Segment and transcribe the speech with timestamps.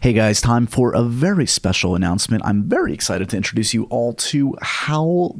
[0.00, 2.44] Hey guys, time for a very special announcement.
[2.44, 5.32] I'm very excited to introduce you all to Howl.fm.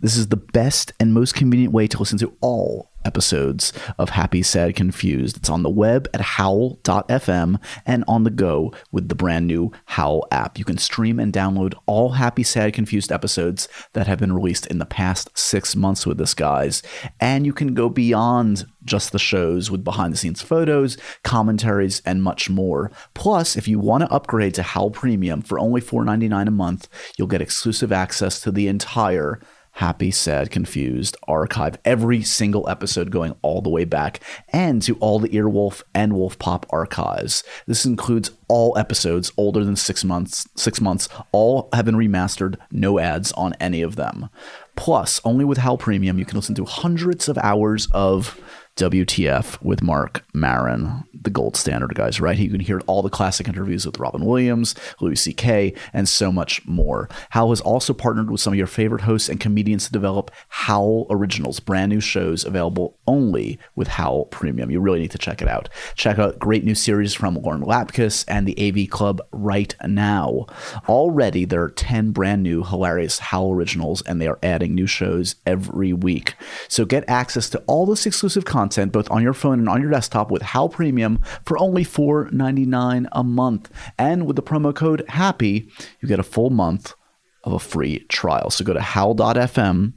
[0.00, 4.42] This is the best and most convenient way to listen to all episodes of Happy,
[4.42, 5.36] Sad, Confused.
[5.36, 10.26] It's on the web at howl.fm and on the go with the brand new Howl
[10.30, 10.58] app.
[10.58, 14.78] You can stream and download all Happy, Sad, Confused episodes that have been released in
[14.78, 16.82] the past six months with this, guys.
[17.20, 22.22] And you can go beyond just the shows with behind the scenes photos, commentaries, and
[22.22, 22.90] much more.
[23.14, 27.28] Plus, if you want to upgrade to Howl Premium for only $4.99 a month, you'll
[27.28, 29.40] get exclusive access to the entire
[29.78, 35.18] Happy, Sad, Confused archive, every single episode going all the way back, and to all
[35.18, 37.42] the Earwolf and Wolfpop archives.
[37.66, 40.48] This includes all episodes older than six months.
[40.54, 44.28] Six months, all have been remastered, no ads on any of them.
[44.76, 48.40] Plus, only with Howl Premium, you can listen to hundreds of hours of
[48.76, 52.36] WTF with Marc Maron, the gold standard, guys, right?
[52.36, 56.66] You can hear all the classic interviews with Robin Williams, Louis C.K., and so much
[56.66, 57.08] more.
[57.30, 61.06] Howl has also partnered with some of your favorite hosts and comedians to develop Howl
[61.08, 64.72] Originals, brand new shows available only with Howl Premium.
[64.72, 65.68] You really need to check it out.
[65.94, 70.46] Check out great new series from Lauren Lapkus and the AV Club right now.
[70.88, 75.36] Already, there are 10 brand new hilarious Howl Originals, and they are adding new shows
[75.46, 76.34] every week.
[76.66, 79.82] So get access to all this exclusive content content both on your phone and on
[79.82, 83.70] your desktop with Howl Premium for only $4.99 a month.
[83.98, 85.70] And with the promo code HAPPY,
[86.00, 86.94] you get a full month
[87.42, 88.48] of a free trial.
[88.48, 89.92] So go to howl.fm.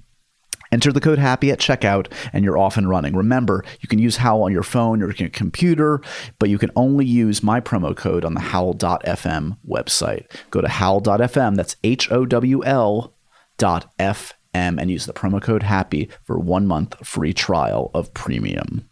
[0.70, 3.16] Enter the code HAPPY at checkout and you're off and running.
[3.16, 6.02] Remember, you can use Howl on your phone or your computer,
[6.40, 10.26] but you can only use my promo code on the howl.fm website.
[10.52, 13.14] Go to howl.fm, that's H O W L
[13.58, 18.90] dot F and use the promo code HAPPY for one month free trial of premium.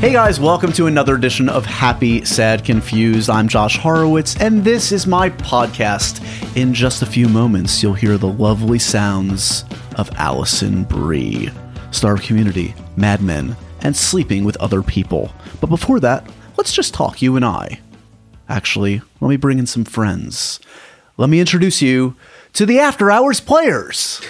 [0.00, 3.28] Hey guys, welcome to another edition of Happy, Sad, Confused.
[3.28, 6.24] I'm Josh Horowitz, and this is my podcast.
[6.56, 9.64] In just a few moments, you'll hear the lovely sounds
[9.96, 11.50] of Alison Brie,
[11.90, 15.32] star of Community, Mad Men, and Sleeping with Other People.
[15.60, 16.24] But before that,
[16.56, 17.80] let's just talk, you and I.
[18.48, 20.58] Actually, let me bring in some friends.
[21.16, 22.16] Let me introduce you
[22.54, 24.22] to the After Hours players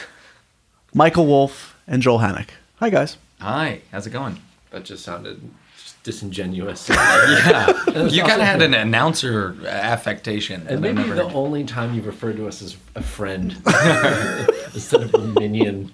[0.92, 2.48] Michael Wolf and Joel Hannick.
[2.76, 3.16] Hi, guys.
[3.40, 4.40] Hi, how's it going?
[4.70, 5.40] That just sounded
[5.76, 6.88] just disingenuous.
[6.90, 7.68] yeah,
[8.08, 10.66] you kind of had an announcer affectation.
[10.66, 11.34] And maybe the had.
[11.34, 13.52] only time you've referred to us as a friend
[14.74, 15.92] instead of a minion.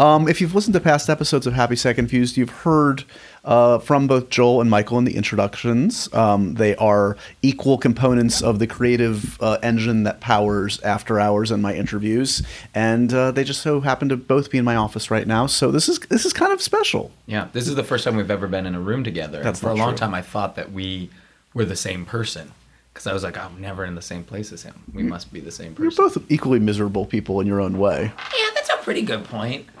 [0.00, 3.04] Um, if you've listened to past episodes of Happy Sad Confused, you've heard
[3.44, 6.12] uh, from both Joel and Michael in the introductions.
[6.12, 11.62] Um, they are equal components of the creative uh, engine that powers After Hours and
[11.62, 12.42] my interviews,
[12.74, 15.46] and uh, they just so happen to both be in my office right now.
[15.46, 17.10] So this is this is kind of special.
[17.26, 19.42] Yeah, this is the first time we've ever been in a room together.
[19.42, 19.98] That's for a long true.
[19.98, 20.14] time.
[20.14, 21.10] I thought that we
[21.54, 22.52] were the same person
[22.92, 24.74] because I was like, I'm never in the same place as him.
[24.92, 25.84] We must be the same person.
[25.84, 28.12] You're both equally miserable people in your own way.
[28.36, 29.66] Yeah, that's a pretty good point.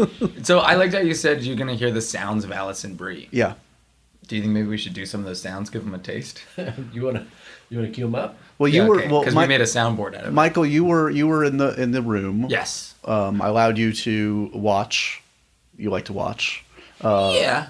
[0.42, 3.28] so I liked how you said you're gonna hear the sounds of Alison Brie.
[3.30, 3.54] Yeah.
[4.26, 6.42] Do you think maybe we should do some of those sounds, give them a taste?
[6.92, 7.26] you wanna
[7.68, 8.38] you wanna cue them up?
[8.58, 10.32] Well, you yeah, were okay, well because we made a soundboard out of it.
[10.32, 12.46] Michael, you were you were in the in the room.
[12.48, 12.94] Yes.
[13.04, 15.22] Um, I allowed you to watch.
[15.76, 16.64] You like to watch.
[17.00, 17.68] Uh, yeah.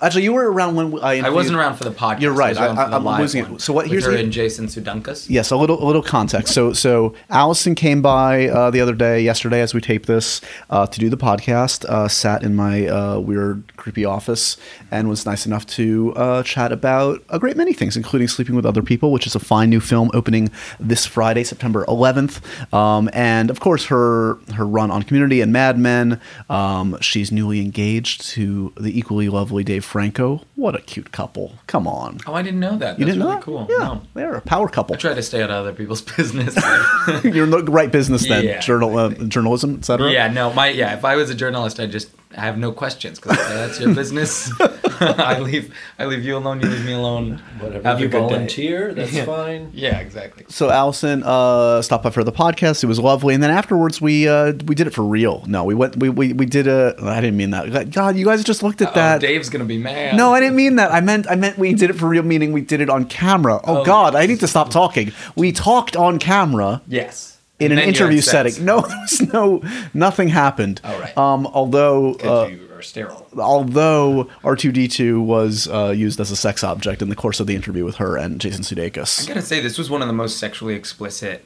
[0.00, 1.20] Actually, you were around when I.
[1.26, 2.20] I wasn't around for the podcast.
[2.20, 2.56] You're right.
[2.56, 3.60] I, am losing it.
[3.60, 3.86] So what?
[3.86, 5.28] Here's her the, and Jason Sudeikis.
[5.28, 6.54] Yes, a little a little context.
[6.54, 10.86] So so Alison came by uh, the other day, yesterday, as we tape this, uh,
[10.86, 11.84] to do the podcast.
[11.84, 14.56] Uh, sat in my uh, weird, creepy office
[14.90, 18.66] and was nice enough to uh, chat about a great many things, including Sleeping with
[18.66, 22.42] Other People, which is a fine new film opening this Friday, September 11th,
[22.74, 26.20] um, and of course her her run on Community and Mad Men.
[26.48, 30.42] Um, she's newly engaged to the equally lovely Dave Franco.
[30.54, 31.54] What a cute couple!
[31.66, 32.18] Come on.
[32.26, 32.78] Oh, I didn't know that.
[32.78, 33.40] That's you didn't really know?
[33.40, 33.66] cool.
[33.70, 34.02] Yeah, no.
[34.12, 34.94] they're a power couple.
[34.94, 36.54] I try to stay out of other people's business.
[37.24, 40.12] You're in the right business then, Yeah, journal, uh, journalism, etc.
[40.12, 40.94] yeah, no, my yeah.
[40.94, 44.52] If I was a journalist, I'd just I have no questions because that's your business.
[45.00, 46.60] I leave I leave you alone.
[46.60, 47.40] You leave me alone.
[47.58, 48.28] Whatever Have you good day.
[48.28, 49.24] volunteer, that's Yeah.
[49.24, 49.70] fine.
[49.72, 50.44] Yeah, exactly.
[50.48, 52.84] So Allison uh, stopped by for the podcast.
[52.84, 55.42] It was lovely, and then afterwards we uh, we did it for real.
[55.46, 56.94] No, we went we we, we did a.
[57.02, 57.90] I didn't mean that.
[57.92, 59.20] God, you guys just looked at Oh, that.
[59.22, 60.14] Dave's gonna be mad.
[60.14, 60.92] No, I didn't mean that.
[60.92, 63.60] I meant I meant we did it for real, meaning we did it on camera.
[63.64, 65.12] Oh, Oh, God, I need to stop talking.
[65.34, 67.37] We talked on camera Yes.
[67.60, 68.52] In And an interview setting.
[68.64, 69.62] No, there was no
[69.94, 70.80] nothing happened.
[70.84, 71.16] Oh, right.
[71.18, 72.14] Um, although.
[72.14, 72.50] Uh,
[72.80, 73.26] sterile.
[73.36, 77.84] Although R2D2 was uh, used as a sex object in the course of the interview
[77.84, 79.24] with her and Jason Sudeikis.
[79.24, 81.44] I gotta say, this was one of the most sexually explicit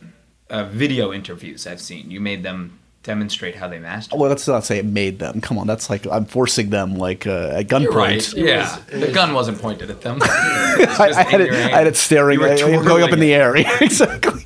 [0.50, 2.10] uh, video interviews I've seen.
[2.10, 4.14] You made them demonstrate how they master.
[4.16, 5.40] Well, let's not say it made them.
[5.40, 7.94] Come on, that's like I'm forcing them like uh, at gunpoint.
[7.94, 8.32] Right.
[8.34, 10.18] Yeah, was- the was- gun wasn't pointed at them.
[10.22, 13.20] I, I had it, I had it staring, You were I- I- going up in
[13.20, 13.56] the air.
[13.80, 14.44] Exactly.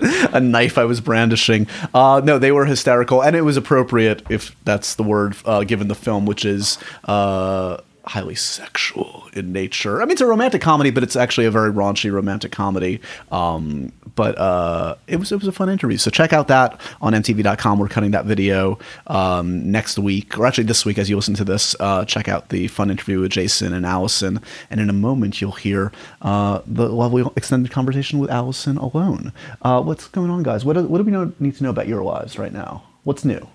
[0.32, 1.66] A knife I was brandishing.
[1.94, 5.88] Uh, no, they were hysterical, and it was appropriate, if that's the word, uh, given
[5.88, 7.78] the film, which is uh,
[8.10, 10.02] highly sexual in nature.
[10.02, 13.00] I mean, it's a romantic comedy, but it's actually a very raunchy romantic comedy.
[13.30, 15.96] Um, but uh, it was it was a fun interview.
[15.96, 17.78] So check out that on MTV.com.
[17.78, 21.44] We're cutting that video um, next week, or actually this week, as you listen to
[21.44, 21.76] this.
[21.78, 24.40] Uh, check out the fun interview with Jason and Alison,
[24.70, 25.92] and in a moment you'll hear
[26.22, 29.32] uh, the lovely extended conversation with Alison alone.
[29.62, 30.64] Uh, what's going on, guys?
[30.64, 32.82] What do, what do we know, need to know about your lives right now?
[33.04, 33.46] What's new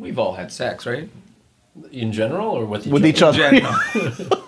[0.00, 1.08] We've all had sex, right?
[1.92, 3.54] In general, or with each with other?
[3.54, 4.26] each other?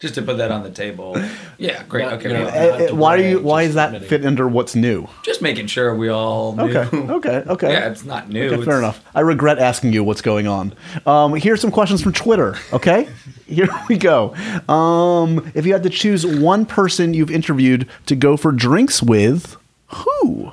[0.00, 1.16] Just to put that on the table.
[1.56, 2.04] Yeah, great.
[2.04, 2.28] Not- Okay.
[2.28, 3.40] you know, well, Uh, uh, why do you?
[3.40, 4.08] Why just does that admitting.
[4.08, 5.08] fit under what's new?
[5.24, 6.64] just making sure we all knew.
[6.76, 7.72] Okay, okay, okay.
[7.72, 8.46] Yeah, it's not new.
[8.46, 9.04] Okay, fair It's- enough.
[9.14, 10.72] I regret asking you what's going on.
[11.04, 12.54] Um, here's some questions from Twitter.
[12.72, 13.08] Okay,
[13.48, 14.34] here we go.
[14.72, 19.56] Um, if you had to choose one person you've interviewed to go for drinks with,
[19.88, 20.52] who?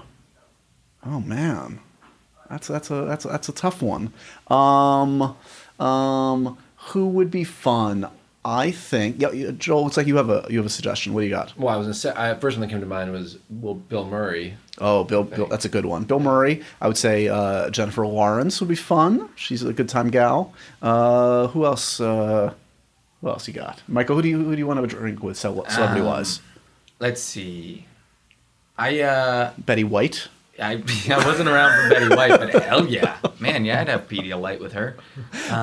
[1.06, 1.81] Oh man,
[2.50, 4.12] that's that's a that's a, that's a tough one.
[4.48, 5.36] Um,
[5.80, 8.10] um, who would be fun?
[8.45, 9.19] I think.
[9.19, 9.83] Yeah, Joel.
[9.86, 11.13] Looks like you have a you have a suggestion.
[11.13, 11.57] What do you got?
[11.57, 14.06] Well, I was gonna say, I, first one that came to mind was well, Bill
[14.06, 14.56] Murray.
[14.77, 16.04] Oh, Bill, Bill, that's a good one.
[16.04, 16.62] Bill Murray.
[16.80, 19.30] I would say uh, Jennifer Lawrence would be fun.
[19.36, 20.54] She's a good time gal.
[20.80, 22.00] Uh, who else?
[22.00, 22.54] Uh,
[23.21, 23.81] who else you got?
[23.88, 26.39] Michael, who do you who do you want to drink with, celebrity wise?
[27.00, 27.88] Let's see.
[28.78, 30.28] I uh Betty White.
[30.60, 30.74] I,
[31.10, 34.74] I wasn't around for Betty White, but hell yeah, man, yeah, I'd have Pedialyte with
[34.74, 34.96] her.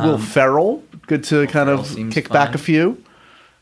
[0.05, 0.83] Will Ferrell.
[1.07, 3.03] Good to kind Um, Ferrell of seems kick back a few.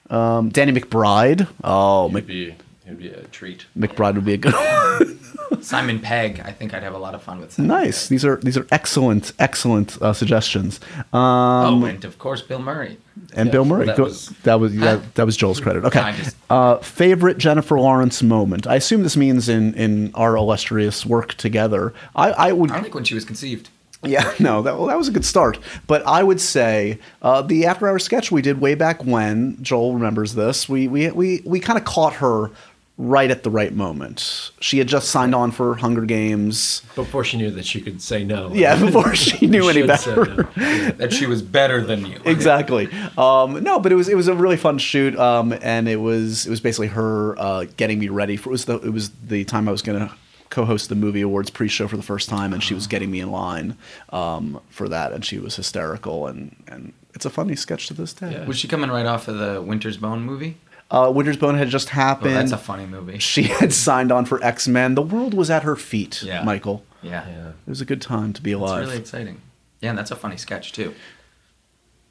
[0.09, 1.47] Um, Danny McBride.
[1.63, 2.55] Oh, He'd Mc, be,
[2.85, 3.67] he'd be a treat.
[3.79, 4.55] McBride would be a good
[4.99, 5.20] one.
[5.63, 7.53] Simon Pegg, I think I'd have a lot of fun with.
[7.53, 8.05] Simon nice.
[8.05, 8.11] Pegg.
[8.11, 10.81] These are these are excellent excellent uh, suggestions.
[11.13, 12.99] Um, Oh, and of course Bill Murray.
[13.35, 13.87] and Yeah, Bill Murray.
[13.87, 15.85] that Go- was- that was that, that was Joel's credit.
[15.85, 16.15] Okay.
[16.17, 18.67] Just- uh, favorite Jennifer Lawrence moment.
[18.67, 21.93] I assume this means in in our illustrious work together.
[22.17, 22.71] I, I would.
[22.71, 23.69] I think when she was conceived.
[24.03, 25.59] Yeah, no, that well, that was a good start.
[25.87, 29.59] But I would say uh, the after hour sketch we did way back when.
[29.63, 30.71] Joel remembers this.
[30.71, 32.51] We we we we kind of caught her
[33.01, 34.51] right at the right moment.
[34.61, 36.83] She had just signed on for Hunger Games.
[36.95, 38.53] Before she knew that she could say no.
[38.53, 40.49] Yeah, before she knew any better.
[40.57, 40.91] no.
[40.91, 42.21] That she was better than you.
[42.27, 42.89] exactly.
[43.17, 46.47] Um, no, but it was it was a really fun shoot, um, and it was
[46.47, 49.45] it was basically her uh, getting me ready for it was the it was the
[49.45, 50.15] time I was gonna
[50.51, 53.31] co-host the movie awards pre-show for the first time, and she was getting me in
[53.31, 53.77] line
[54.11, 58.13] um, for that, and she was hysterical, and and it's a funny sketch to this
[58.13, 58.33] day.
[58.33, 58.45] Yeah.
[58.47, 60.59] Was she coming right off of the Winter's Bone movie?
[60.91, 62.35] Uh, Winter's Bone had just Oh, happened.
[62.35, 63.19] that's a funny movie.
[63.19, 64.95] she had signed on for X Men.
[64.97, 66.43] The world was at her feet, Yeah.
[66.43, 66.85] Michael.
[67.03, 67.27] Yeah.
[67.29, 67.49] Yeah.
[67.49, 68.81] It was a good time to be It's alive.
[68.87, 69.41] really exciting.
[69.81, 70.95] Yeah, and that's a funny sketch too.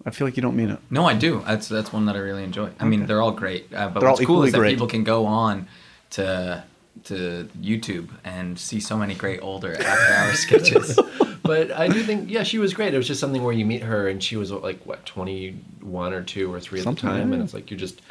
[0.06, 0.80] I feel like you don't mean it.
[0.90, 1.44] No, I do.
[1.46, 2.70] That's that's one that I really enjoy.
[2.80, 4.70] I mean, they're all great, uh, but They're all what's cool is that great.
[4.72, 5.68] people can go on
[6.12, 6.64] to
[7.04, 10.98] to YouTube and see so many great older after hour sketches.
[11.44, 12.94] But I do think, yeah, she was great.
[12.94, 16.22] It was just something where you meet her and she was like, what, 21 or
[16.22, 17.30] 2 or 3 at Something, the time.
[17.30, 17.34] yeah.
[17.36, 18.02] And it's like, you're just,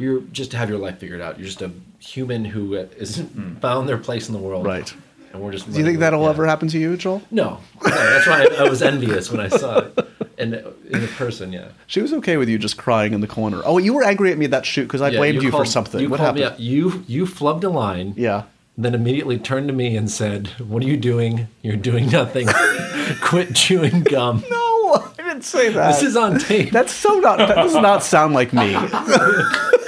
[0.00, 1.38] you're just to have your life figured out.
[1.38, 3.60] You're just a human who has mm.
[3.60, 4.66] found their place in the world.
[4.66, 4.92] Right.
[5.32, 5.70] And we're just.
[5.70, 6.30] Do you think that'll yeah.
[6.30, 7.22] ever happen to you, Joel?
[7.30, 7.60] No.
[7.84, 9.98] no that's why I, I was envious when I saw it.
[10.38, 11.68] And uh, in person, yeah.
[11.86, 13.60] She was okay with you just crying in the corner.
[13.64, 15.66] Oh, you were angry at me at that shoot because I Yeah, blamed you, called-
[15.66, 16.00] for something.
[16.00, 16.58] You what called happened?
[16.58, 16.90] Me out.
[16.92, 18.14] You you flubbed a line.
[18.16, 18.44] Yeah.
[18.78, 21.48] Then immediately turned to me and said, "What are you doing?
[21.60, 22.48] You're doing nothing.
[23.20, 25.88] Quit chewing gum." No, I didn't say that.
[25.92, 26.70] This is on tape.
[26.70, 27.38] That's so not.
[27.38, 28.74] That does not sound like me.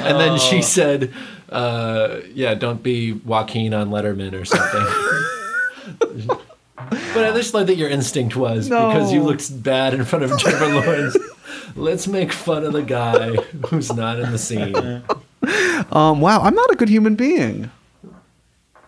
[0.00, 1.12] and then she said,
[1.50, 4.86] uh, "Yeah, don't be Joaquin on Letterman or something."
[7.14, 10.38] but I just like that your instinct was because you looked bad in front of
[10.38, 11.16] Jennifer Lawrence.
[11.76, 13.36] Let's make fun of the guy
[13.68, 15.02] who's not in the scene.
[15.90, 17.70] Um, wow, I'm not a good human being.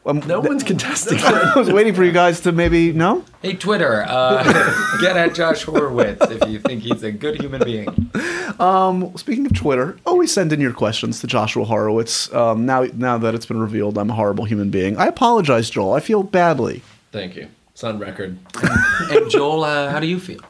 [0.04, 1.18] Um, No one's contesting.
[1.22, 3.24] I was waiting for you guys to maybe no.
[3.40, 4.42] hey, Twitter, uh,
[5.00, 7.88] get at Josh Horowitz if you think he's a good human being.
[9.16, 12.32] Speaking of Twitter, always send in your questions to Joshua Horowitz.
[12.34, 14.96] Um, now, now that it's been revealed, I'm a horrible human being.
[14.96, 15.92] I apologize, Joel.
[15.94, 16.82] I feel badly.
[17.12, 17.48] Thank you.
[17.72, 18.38] It's on record.
[19.10, 20.40] And Joel, uh, how do you feel?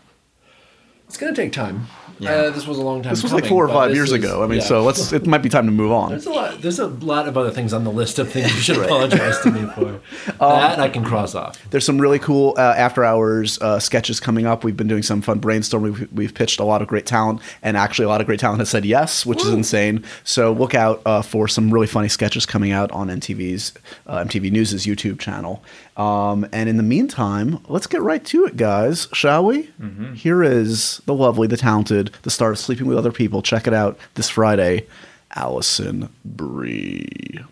[1.08, 1.86] It's gonna take time.
[2.22, 2.30] Yeah.
[2.30, 3.12] Uh, this was a long time.
[3.12, 4.42] This was like four or five years is- ago.
[4.42, 4.64] I mean, yeah.
[4.64, 5.12] so let's.
[5.12, 6.10] It might be time to move on.
[6.10, 6.60] There's a lot.
[6.62, 9.50] There's a lot of other things on the list of things you should apologize to
[9.50, 10.00] me for.
[10.38, 11.58] that I can cross off.
[11.70, 14.64] There's some really cool uh, after hours uh, sketches coming up.
[14.64, 15.82] We've been doing some fun brainstorming.
[15.98, 18.60] We've, we've pitched a lot of great talent, and actually, a lot of great talent
[18.60, 20.04] has said yes, which is insane.
[20.24, 23.72] So look out uh, for some really funny sketches coming out on MTV's
[24.06, 25.62] uh, MTV News' YouTube channel.
[25.96, 29.70] Um, and in the meantime, let's get right to it, guys, shall we?
[30.14, 33.42] Here is the lovely, the talented, the star of Sleeping with Other People.
[33.42, 34.86] Check it out this Friday,
[35.34, 37.44] Alison Brie.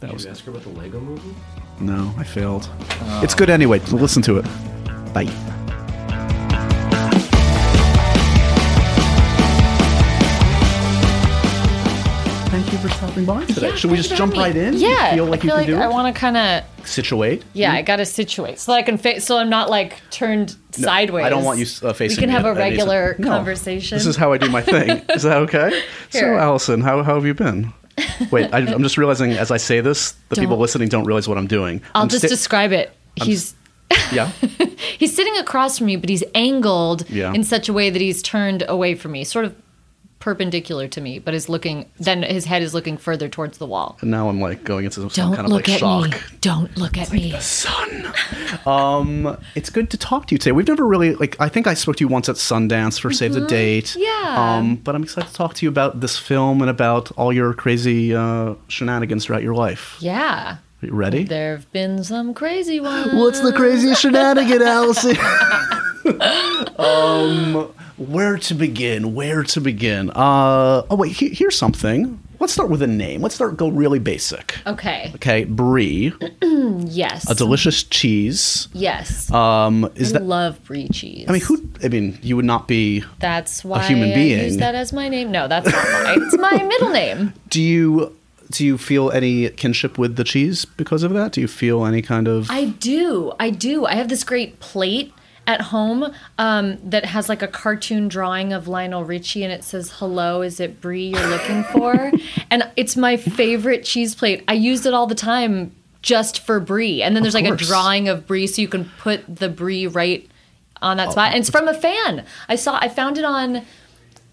[0.00, 1.34] That Did you ask her about the Lego movie?
[1.80, 2.68] No, I failed.
[3.22, 3.78] It's good anyway.
[3.90, 4.44] Listen to it.
[5.12, 5.51] Bye.
[12.82, 13.68] For stopping by today.
[13.68, 14.74] Yeah, Should we just jump having right in?
[14.74, 15.90] Yeah, You feel like I feel you like can do I it?
[15.92, 17.44] want to kind of Situate.
[17.52, 20.56] yeah, I got to situate so that I can face so I'm not like turned
[20.78, 21.24] No, sideways.
[21.24, 22.16] I don't want you uh, facing.
[22.16, 23.28] We can me have a regular No.
[23.28, 23.96] conversation.
[23.96, 24.90] This is how I do my thing.
[25.14, 25.82] is that okay?
[26.10, 27.72] So, Alison, how, how have you been?
[28.32, 31.28] Wait, I, I'm just realizing as I say this, the people Don't- listening don't realize
[31.28, 31.82] what I'm doing.
[31.94, 32.90] I'll I'm just sti- describe it.
[33.22, 33.54] He's
[34.10, 34.28] yeah.
[34.98, 37.32] he's sitting across from me, but he's angled Yeah.
[37.32, 39.54] in such a way that he's turned away from me, sort of
[40.22, 41.90] perpendicular to me, but is looking.
[41.98, 43.98] Then his head is looking further towards the wall.
[44.00, 46.10] And now I'm like going into some Don't kind of look like at shock.
[46.10, 46.16] me.
[46.40, 47.32] Don't look at me.
[47.40, 48.12] Son.
[48.64, 50.52] Um, it's good to talk to you today.
[50.52, 51.36] We've never really like.
[51.40, 53.86] I think I spoke to you once at Sundance for Save the Date.
[53.86, 54.00] Mm-hmm.
[54.00, 54.56] Yeah.
[54.56, 57.52] Um, but I'm excited to talk to you about this film and about all your
[57.52, 59.96] crazy uh, shenanigans throughout your life.
[59.98, 60.58] Yeah.
[60.82, 61.24] Are you ready?
[61.24, 63.12] There have been some crazy ones.
[63.12, 65.16] What's the craziest shenanigan, Alison?
[66.78, 67.72] um,
[68.08, 69.14] where to begin?
[69.14, 70.10] Where to begin?
[70.10, 72.18] Uh, oh wait, he- here's something.
[72.40, 73.22] Let's start with a name.
[73.22, 74.58] Let's start go really basic.
[74.66, 75.12] Okay.
[75.14, 77.30] Okay, brie, Yes.
[77.30, 78.66] a delicious cheese.
[78.72, 79.30] Yes.
[79.30, 80.24] Um, is I that?
[80.24, 81.26] love brie cheese.
[81.28, 81.62] I mean, who?
[81.84, 83.04] I mean, you would not be.
[83.20, 84.44] That's why a human I being.
[84.44, 85.30] use that as my name.
[85.30, 86.22] No, that's not mine.
[86.22, 87.32] It's my middle name.
[87.48, 88.16] Do you?
[88.50, 91.32] Do you feel any kinship with the cheese because of that?
[91.32, 92.50] Do you feel any kind of?
[92.50, 93.32] I do.
[93.38, 93.86] I do.
[93.86, 95.14] I have this great plate
[95.46, 99.90] at home um, that has like a cartoon drawing of Lionel Richie and it says,
[99.96, 102.12] Hello, is it Brie you're looking for?
[102.50, 104.44] and it's my favorite cheese plate.
[104.46, 107.02] I use it all the time just for Brie.
[107.02, 110.28] And then there's like a drawing of Brie so you can put the Brie right
[110.80, 111.32] on that spot.
[111.32, 112.24] And it's from a fan.
[112.48, 113.62] I saw, I found it on.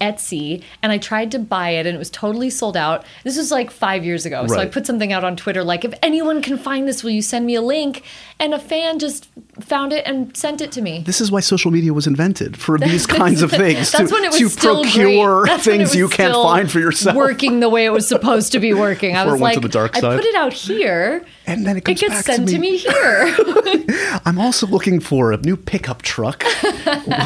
[0.00, 3.04] Etsy and I tried to buy it and it was totally sold out.
[3.22, 4.46] This was like five years ago.
[4.46, 7.20] So I put something out on Twitter like, if anyone can find this, will you
[7.20, 8.02] send me a link?
[8.40, 9.28] And a fan just
[9.60, 11.02] found it and sent it to me.
[11.04, 13.92] This is why social media was invented for these kinds of things.
[13.92, 15.50] That's to, when it was to still procure great.
[15.50, 17.16] That's when it things was you can't still find for yourself.
[17.16, 19.14] Working the way it was supposed to be working.
[19.14, 21.22] I was like, to the dark I put it out here.
[21.46, 22.72] And then it comes gets back to sent to me.
[22.72, 23.36] me here.
[24.24, 26.42] I'm also looking for a new pickup truck,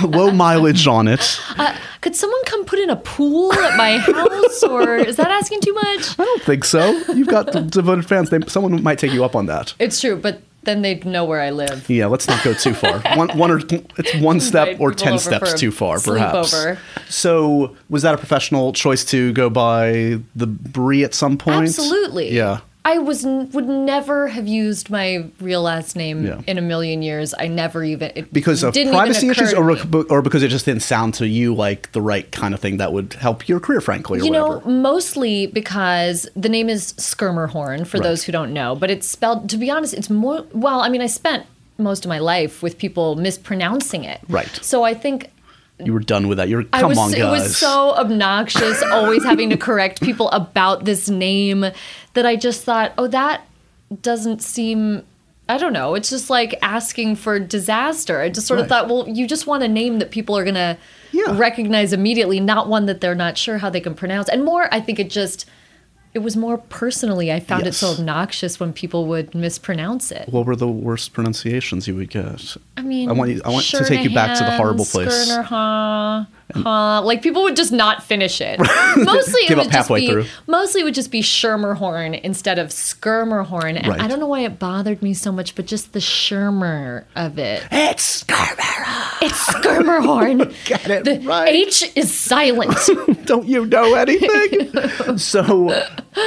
[0.02, 1.40] low mileage on it.
[1.56, 5.60] Uh, could someone come put in a pool at my house, or is that asking
[5.60, 6.18] too much?
[6.18, 6.90] I don't think so.
[7.14, 8.30] You've got devoted fans.
[8.30, 9.74] They, someone might take you up on that.
[9.78, 11.88] It's true, but then they'd know where I live.
[11.88, 12.98] Yeah, let's not go too far.
[13.16, 16.54] One, one or it's one step Invite or ten steps too far, perhaps.
[17.08, 21.68] So, was that a professional choice to go by the Brie at some point?
[21.68, 22.32] Absolutely.
[22.32, 22.60] Yeah.
[22.86, 26.40] I was n- would never have used my real last name Yeah.
[26.46, 27.32] in a million years.
[27.38, 29.70] I never even it Because of privacy issues, or,
[30.10, 32.92] or because it just didn't sound to you like the right kind of thing that
[32.92, 34.68] would help your career, frankly, or You know, whatever.
[34.70, 38.02] mostly because the name is Skirmerhorn for Right.
[38.04, 39.48] those who don't know, but it's spelled.
[39.50, 40.44] To be honest, it's more.
[40.52, 41.46] Well, I mean, I spent
[41.78, 44.20] most of my life with people mispronouncing it.
[44.28, 44.48] Right.
[44.62, 45.30] So I think
[45.82, 46.48] you were done with that.
[46.48, 47.20] You're I come was, on, guys.
[47.20, 51.64] It was so obnoxious, always having to correct people about this name
[52.14, 53.42] that I just thought, oh, that
[54.02, 55.02] doesn't seem.
[55.48, 55.94] I don't know.
[55.94, 58.20] It's just like asking for disaster.
[58.22, 60.54] I just sort of thought, well, you just want a name that people are going
[60.54, 60.78] to
[61.12, 61.36] Yeah.
[61.38, 64.30] recognize immediately, not one that they're not sure how they can pronounce.
[64.30, 65.44] And more, I think it just.
[66.14, 67.32] It was more personally.
[67.32, 70.28] I found it so obnoxious when people would mispronounce it.
[70.28, 72.56] what were the worst pronunciations you would get?
[72.76, 75.28] I mean, I want you- I want to take you back to the horrible place.
[76.54, 77.02] Huh.
[77.02, 78.58] Like people would just not finish it.
[78.96, 80.24] Mostly it would just be, through.
[80.46, 84.00] Mostly it would just be Schermerhorn instead of Skirmerhorn, and Right.
[84.00, 87.66] I don't know why it bothered me so much, but just the Schermer of it.
[87.70, 89.18] It's Scarborough.
[89.22, 90.54] It's Skirmerhorn.
[90.64, 91.48] Get it the right.
[91.48, 92.76] H is silent.
[93.26, 95.18] Don't you know anything?
[95.18, 95.68] so,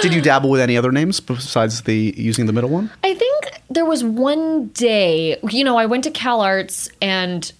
[0.01, 2.89] did you dabble with any other names besides the using the middle one?
[3.03, 7.51] I think there was one day, you know, I went to CalArts and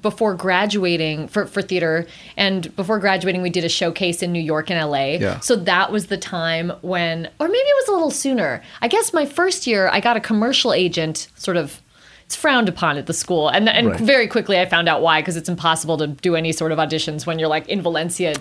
[0.00, 1.91] before graduating for, for theater,
[2.36, 5.18] and before graduating, we did a showcase in New York and LA.
[5.18, 5.40] Yeah.
[5.40, 8.62] So that was the time when, or maybe it was a little sooner.
[8.80, 11.80] I guess my first year, I got a commercial agent, sort of.
[12.26, 14.00] It's frowned upon at the school, and and Right.
[14.00, 17.26] very quickly I found out why because it's impossible to do any sort of auditions
[17.26, 18.36] when you're like in Valencia,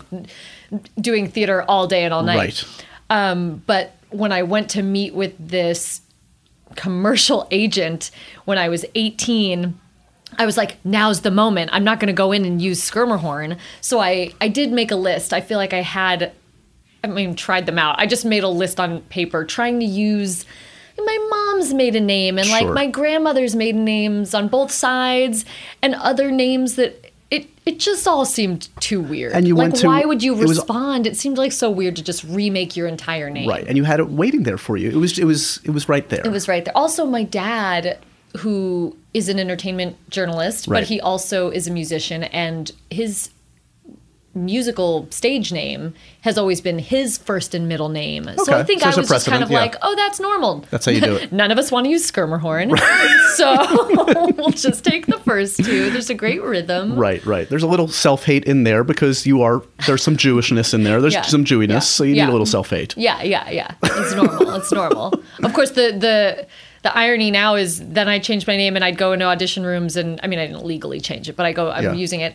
[1.00, 2.38] doing theater all day and all night.
[2.38, 2.66] Right.
[3.32, 6.02] Um, but when I went to meet with this
[6.76, 8.12] commercial agent
[8.46, 9.78] when I was 18,
[10.38, 11.70] I was like, now's the moment.
[11.74, 13.58] I'm not going to go in and use Skirmerhorn.
[13.82, 15.34] So I, I did make a list.
[15.34, 16.32] I feel like I had,
[17.04, 18.00] I mean, tried them out.
[18.00, 20.46] I just made a list on paper trying to use
[20.98, 22.74] my mom's maiden name and like Sure.
[22.74, 25.46] my grandmother's maiden names on both sides
[25.82, 29.32] and other names that it it just all seemed too weird.
[29.34, 31.08] And you like went to- why would you it was- respond?
[31.08, 33.50] it seemed like so weird to just remake your entire name.
[33.50, 34.90] Right, and you had it waiting there for you.
[34.92, 36.22] It was it was it was right there.
[36.24, 36.78] It was right there.
[36.78, 37.98] Also, my dad,
[38.38, 40.82] who is an entertainment journalist, Right.
[40.82, 43.30] but he also is a musician, and his
[44.34, 48.30] musical stage name has always been his first and middle name.
[48.46, 49.60] So I think So I was just kind of yeah.
[49.60, 50.64] like, oh, that's normal.
[50.70, 51.32] That's how you do it.
[51.34, 52.80] None of us want to use Skirmerhorn.
[53.36, 55.90] so we'll just take the first two.
[55.92, 56.96] There's a great rhythm.
[56.98, 57.50] Right, right.
[57.50, 61.02] There's a little self hate in there because you are there's some Jewishness in there.
[61.02, 62.96] There's Yeah, some Jewiness, yeah, so you need a little self hate.
[62.96, 63.74] Yeah, yeah, yeah.
[63.84, 64.56] It's normal.
[64.56, 65.14] it's normal.
[65.44, 66.48] Of course, the the
[66.84, 69.96] the irony now is then I changed my name and I'd go into audition rooms
[69.98, 71.94] and I mean I didn't legally change it, but I go I'm Yeah.
[71.94, 72.34] using it.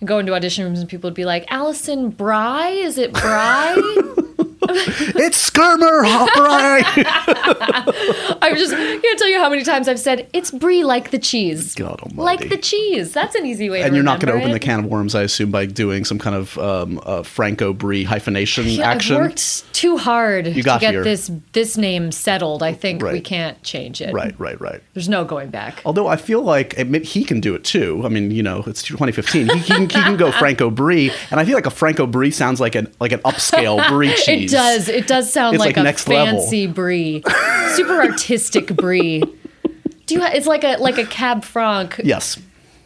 [0.00, 2.68] And Go into audition rooms and people would be like, Allison Bry?
[2.68, 3.74] Is it Bry?
[5.20, 6.84] It's Skirmer, right?
[8.42, 11.74] I'm just can't tell you how many times I've said it's Brie like the cheese.
[11.74, 12.22] God almighty.
[12.22, 13.12] Like the cheese.
[13.12, 15.14] That's an easy way to and you're not going to open the can of worms,
[15.14, 19.16] I assume, by doing some kind of um, uh, Franco Brie hyphenation Yeah, action.
[19.16, 21.04] I've worked too hard You got to get here.
[21.04, 22.62] this this name settled.
[22.62, 24.12] I think we can't change it.
[24.12, 24.82] Right, right, right.
[24.94, 25.82] There's no going back.
[25.84, 28.02] Although I feel like it, he can do it too.
[28.04, 29.48] I mean, you know, it's 2015.
[29.48, 32.30] He, he, can, he can go Franco Brie, and I feel like a Franco Brie
[32.30, 34.52] sounds like an like an upscale Brie cheese.
[34.58, 34.88] It does.
[34.88, 36.40] It does sound It's like, like a next level.
[36.40, 37.22] fancy brie,
[37.74, 39.22] super artistic brie.
[40.06, 40.20] Do you?
[40.20, 42.38] Ha- it's like a like a cab franc Yes,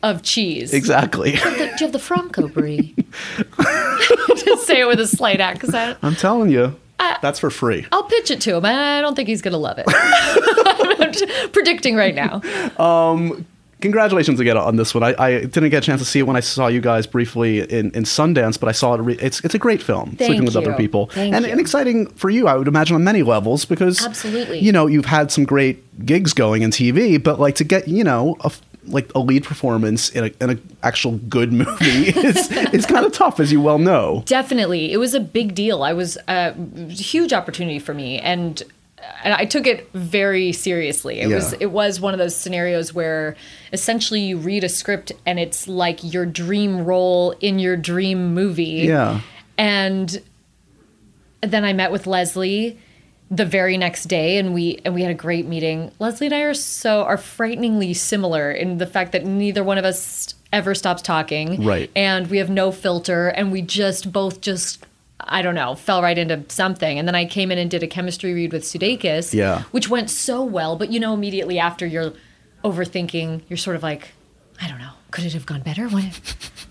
[0.02, 0.72] of cheese.
[0.74, 1.32] exactly.
[1.32, 2.94] Do you have the Franco brie?
[4.36, 5.98] Just say it with a slight accent.
[6.02, 7.86] I'm telling you, that's for free.
[7.92, 8.64] I'll pitch it to him.
[8.64, 9.86] I don't think he's gonna love it.
[9.88, 12.40] I'm predicting right now.
[12.78, 13.46] Um,
[13.82, 15.02] Congratulations again on this one.
[15.02, 17.60] I, I didn't get a chance to see it when I saw you guys briefly
[17.60, 18.98] in, in Sundance, but I saw it.
[19.00, 20.12] Re- it's it's a great film.
[20.12, 21.50] Thank Sleeping with other people, Thank and, you.
[21.50, 24.60] and exciting for you, I would imagine, on many levels because Absolutely.
[24.60, 28.04] you know, you've had some great gigs going in TV, but like to get you
[28.04, 28.52] know a
[28.86, 33.12] like a lead performance in a in an actual good movie is is kind of
[33.12, 34.22] tough, as you well know.
[34.26, 35.82] Definitely, it was a big deal.
[35.82, 36.54] I was a
[36.88, 38.62] huge opportunity for me, and
[39.24, 41.20] and I took it very seriously.
[41.20, 43.36] It was it was one of those scenarios where
[43.72, 48.86] essentially you read a script and it's like your dream role in your dream movie.
[48.86, 49.20] Yeah.
[49.58, 50.22] and
[51.40, 52.78] then I met with Leslie
[53.30, 55.90] the very next day and we and we had a great meeting.
[55.98, 59.84] Leslie and I are so are frighteningly similar in the fact that neither one of
[59.84, 61.64] us ever stops talking.
[61.64, 61.90] Right.
[61.96, 64.84] And we have no filter and we just both just
[65.24, 66.98] I don't know, fell right into something.
[66.98, 69.62] And then I came in and did a chemistry read with Sudeikis, Yeah.
[69.70, 72.12] which went so well, but you know immediately after you're
[72.64, 74.12] overthinking, you're sort of like,
[74.60, 75.88] I don't know, could it have gone better?
[75.88, 76.10] When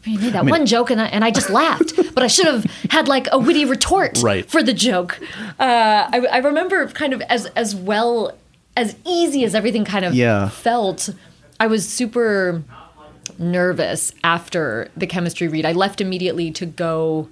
[0.06, 2.64] you made that one joke and I, and I just laughed, but I should have
[2.90, 4.50] had like a witty retort Right.
[4.50, 5.20] for the joke.
[5.60, 8.36] Uh, I, I remember kind of as as well
[8.76, 10.50] as easy as everything kind of Yeah.
[10.50, 11.10] felt.
[11.60, 12.64] I was super
[13.38, 15.66] nervous after the chemistry read.
[15.66, 17.30] I left immediately to go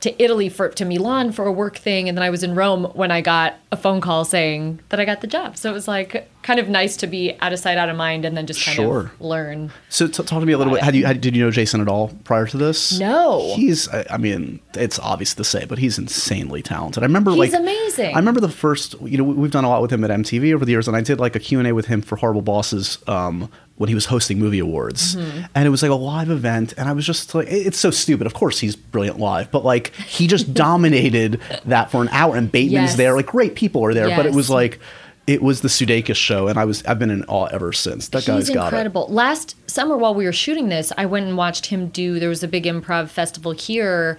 [0.00, 2.84] to Italy for to Milan for a work thing, and then I was in Rome
[2.94, 5.56] when I got a phone call saying that I got the job.
[5.56, 8.24] So it was like kind of nice to be out of sight, out of mind,
[8.24, 9.00] and then just kind Sure.
[9.14, 9.70] of learn.
[9.90, 10.82] So t- talk to me a little bit.
[10.82, 12.98] Had you had, did you know Jason at all prior to this?
[12.98, 13.52] No.
[13.56, 13.88] He's.
[13.90, 17.02] I I mean, it's obvious to say, but he's insanely talented.
[17.02, 18.14] I remember He's like amazing.
[18.14, 18.94] I remember the first.
[19.02, 20.96] You know, we- we've done a lot with him at MTV over the years, and
[20.96, 23.94] I did like a Q and A with him for Horrible Bosses um, when he
[23.94, 25.44] was hosting movie awards, Mm-hmm.
[25.54, 28.26] and it was like a live event, and I was just like, it's so stupid.
[28.26, 32.52] Of course, he's brilliant live, but like he just dominated that for an hour, and
[32.52, 32.96] Bateman's Yes.
[32.96, 34.78] there, like great people are there, but it was like.
[35.26, 38.08] It was the Sudeikis show, and I was I've been in awe ever since.
[38.08, 39.06] That guy's got incredible.
[39.08, 42.18] Last summer, while we were shooting this, I went and watched him do.
[42.18, 44.18] There was a big improv festival here,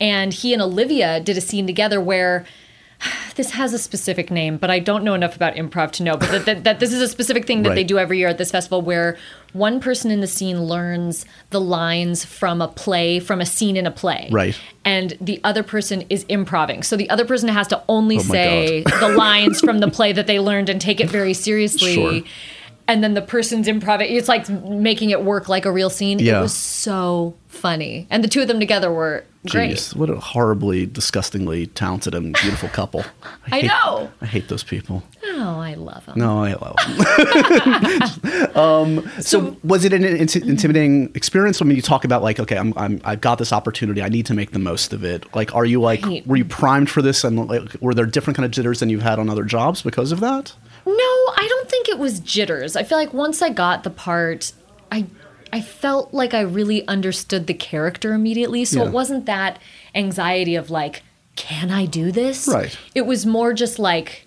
[0.00, 2.44] and he and Olivia did a scene together where.
[3.38, 6.16] This has a specific name, but I don't know enough about improv to know.
[6.16, 8.36] But that, that, that this is a specific thing that they do every year at
[8.36, 9.16] this festival, where
[9.52, 13.86] one person in the scene learns the lines from a play, from a scene in
[13.86, 14.58] a play, Right.
[14.84, 16.82] And the other person is improvising.
[16.82, 20.26] so the other person has to only Oh say the lines from the play that
[20.26, 22.20] they learned and take it very seriously Sure.
[22.88, 26.38] And then the person's improv it's like making it work like a real scene Yeah.
[26.38, 30.16] it was so funny and the two of them together were great Jeez, what a
[30.16, 33.04] horribly, disgustingly talented and beautiful couple.
[33.46, 34.10] I hate- know.
[34.20, 35.02] I hate those people.
[35.24, 38.56] oh i love them No, I love them.
[38.56, 41.62] um, so, was it an inti- intimidating experience?
[41.62, 44.02] I mean, you talk about like, okay, I'm, I'm, I've got this opportunity.
[44.02, 45.24] I need to make the most of it.
[45.34, 46.26] Like, are you like, Right.
[46.26, 47.24] were you primed for this?
[47.24, 50.12] And like, were there different kind of jitters than you've had on other jobs because
[50.12, 50.52] of that?
[50.96, 54.52] No i don't think it was jitters i feel like once i got the part
[54.92, 55.04] i
[55.52, 58.88] i felt like i really understood the character immediately so Yeah.
[58.88, 59.58] it wasn't that
[59.94, 61.02] anxiety of like
[61.36, 62.76] can i do this Right.
[62.94, 64.24] it was more just like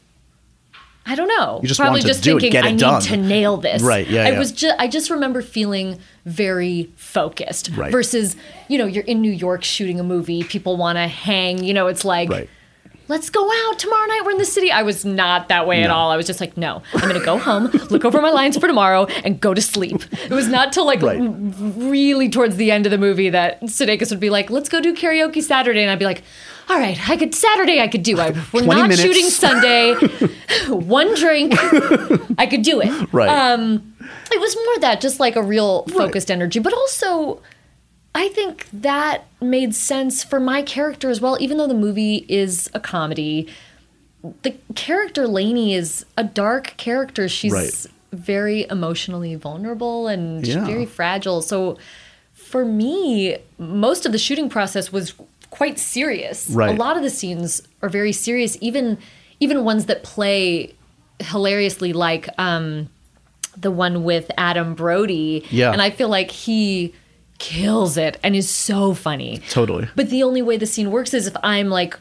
[1.03, 1.59] I don't know.
[1.63, 3.81] You just Probably just do it, thinking get it I need to nail this.
[3.81, 4.39] Right, yeah, I yeah.
[4.39, 7.71] was just I just remember feeling very focused.
[7.75, 7.91] Right.
[7.91, 8.35] Versus,
[8.67, 11.87] you know, you're in New York shooting a movie, people want to hang, you know,
[11.87, 12.47] it's like Right.
[13.11, 14.21] Let's go out tomorrow night.
[14.23, 14.71] We're in the city.
[14.71, 16.11] I was not that way at all.
[16.11, 18.67] I was just like, no, I'm going to go home, look over my lines for
[18.67, 20.01] tomorrow, and go to sleep.
[20.23, 21.19] It was not till like Right.
[21.19, 24.95] really towards the end of the movie that Sudeikis would be like, let's go do
[24.95, 25.81] karaoke Saturday.
[25.81, 26.23] And I'd be like,
[26.69, 28.17] all right, I could Saturday I could do.
[28.17, 29.01] I, we're not minutes.
[29.01, 29.93] shooting Sunday.
[30.69, 31.53] One drink,
[32.39, 33.09] I could do it.
[33.11, 33.27] Right.
[33.27, 33.93] Um,
[34.31, 37.41] it was more that just like a real focused energy, but also
[38.13, 41.37] I think that made sense for my character as well.
[41.39, 43.47] Even though the movie is a comedy,
[44.43, 47.27] the character Lainey is a dark character.
[47.29, 47.85] She's Right.
[48.11, 50.65] very emotionally vulnerable and Yeah.
[50.65, 51.41] very fragile.
[51.41, 51.77] So
[52.33, 55.13] for me, most of the shooting process was
[55.49, 56.49] quite serious.
[56.49, 56.75] Right.
[56.75, 58.97] A lot of the scenes are very serious, even
[59.39, 60.73] even ones that play
[61.19, 62.89] hilariously like um
[63.59, 65.43] the one with Adam Brody.
[65.49, 65.71] Yeah.
[65.71, 66.93] And I feel like he
[67.41, 69.41] kills it and is so funny.
[69.49, 69.89] Totally.
[69.95, 71.97] But the only way the scene works is if I'm like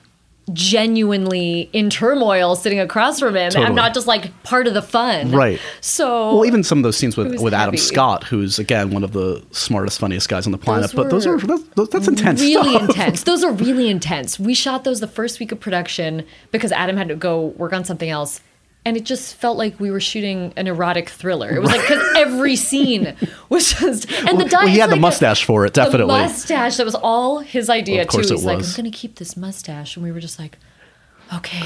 [0.53, 3.51] genuinely in turmoil sitting across from him.
[3.51, 3.67] Totally.
[3.67, 5.31] I'm not just like part of the fun.
[5.33, 5.61] Right.
[5.81, 7.77] So Well, even some of those scenes with, with Adam heavy.
[7.79, 10.93] Scott, who's again one of the smartest, funniest guys on the planet.
[10.95, 12.89] but those are those, those- that's intense really stuff.
[12.91, 13.23] intense.
[13.31, 14.39] Those are really intense.
[14.41, 17.85] We shot those the first week of production because Adam had to go work on
[17.85, 18.41] something else.
[18.85, 21.51] And it just felt like we were shooting an erotic thriller.
[21.55, 23.15] It was like because every scene
[23.51, 26.15] was just and the Well, he had the like a- mustache for it, definitely.
[26.15, 28.35] The mustache that was all his idea Of course too.
[28.35, 28.45] it was.
[28.47, 28.59] like.
[28.65, 30.57] I'm gonna keep this mustache, and we were just like,
[31.35, 31.61] okay,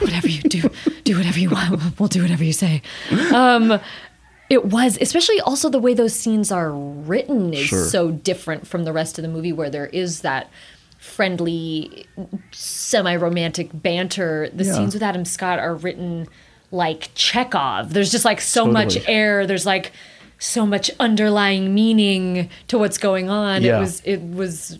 [0.00, 0.68] whatever you do,
[1.04, 1.98] do whatever you want.
[2.00, 2.82] We'll do whatever you say.
[3.32, 3.78] Um,
[4.50, 7.84] it was, especially also the way those scenes are written is Sure.
[7.84, 10.50] so different from the rest of the movie, where there is that
[11.08, 12.06] friendly,
[12.52, 14.48] semi-romantic banter.
[14.54, 14.72] The Yeah.
[14.74, 16.28] scenes with Adam Scott are written
[16.70, 17.92] like Chekhov.
[17.94, 19.46] There's just like so much air.
[19.46, 19.92] There's like
[20.38, 23.62] so much underlying meaning to what's going on.
[23.62, 23.78] Yeah.
[23.78, 24.78] It was it was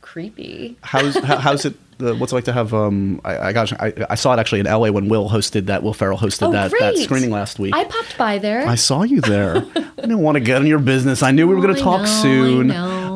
[0.00, 0.76] creepy.
[0.82, 1.74] How's how, how's it?
[2.00, 2.74] Uh, what's it like to have?
[2.74, 4.90] Um, I, I got I, I saw it actually in L.A.
[4.90, 5.84] when Will hosted that.
[5.84, 6.80] Will Ferrell hosted Oh, that great.
[6.80, 7.74] that screening last week.
[7.76, 8.66] I popped by there.
[8.66, 9.56] I saw you there.
[9.76, 11.22] I didn't want to get in your business.
[11.22, 12.68] I knew we were going to talk know, soon.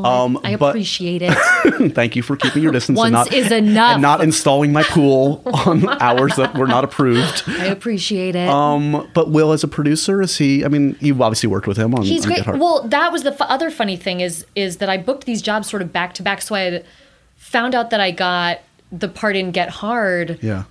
[0.06, 0.24] I.
[0.24, 1.34] Um, I but appreciate it.
[1.94, 3.94] thank you for keeping your distance and not is enough.
[3.94, 7.44] and not installing my pool on hours that were not approved.
[7.48, 8.48] I appreciate it.
[8.48, 10.64] Um, but Will, as a producer, is he?
[10.64, 12.02] I mean, you obviously worked with him on.
[12.02, 12.58] He's on great.
[12.58, 15.68] Well, that was the f- other funny thing is is that I booked these jobs
[15.68, 16.42] sort of back to back.
[16.42, 16.82] So I
[17.36, 18.60] found out that I got
[18.92, 20.64] the part in Get Hard yeah.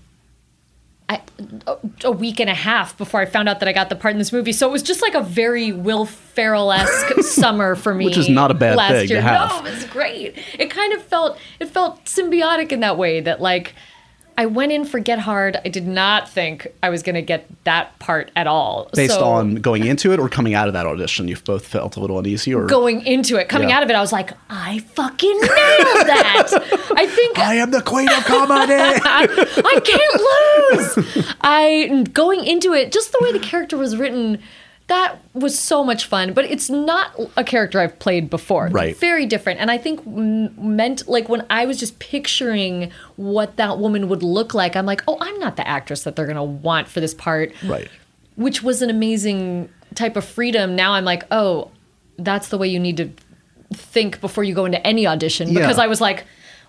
[1.07, 1.21] I,
[1.67, 4.13] a, a week and a half before I found out that I got the part
[4.13, 4.51] in this movie.
[4.51, 8.27] So it was just like a very Will Ferrell esque summer for me, Which is
[8.27, 9.21] not a bad last thing to year.
[9.21, 9.49] have.
[9.51, 10.35] No, it was great.
[10.57, 13.75] It kind of felt it felt symbiotic in that way that like
[14.37, 15.55] I went in for Get Hard.
[15.63, 18.89] I did not think I was going to get that part at all.
[18.93, 21.95] Based So- on going into it or coming out of that audition, you've both felt
[21.95, 23.77] a little uneasy, or going into it, coming Yeah.
[23.77, 26.47] out of it, I was like, I fucking nailed that.
[26.97, 28.73] I think I am the queen of comedy.
[28.75, 31.25] I can't lose.
[31.41, 34.39] I going into it, just the way the character was written,
[34.87, 36.33] that was so much fun.
[36.33, 38.67] But it's not a character I've played before.
[38.67, 38.95] Right.
[38.95, 39.59] Very different.
[39.59, 44.21] And I think m- meant like when I was just picturing what that woman would
[44.21, 47.13] look like, I'm like, oh, I'm not the actress that they're gonna want for this
[47.13, 47.51] part.
[47.63, 47.89] right.
[48.35, 50.75] Which was an amazing type of freedom.
[50.75, 51.71] Now I'm like, oh,
[52.17, 53.09] that's the way you need to
[53.73, 55.47] think before you go into any audition.
[55.49, 55.61] Yeah.
[55.61, 56.25] Because I was like,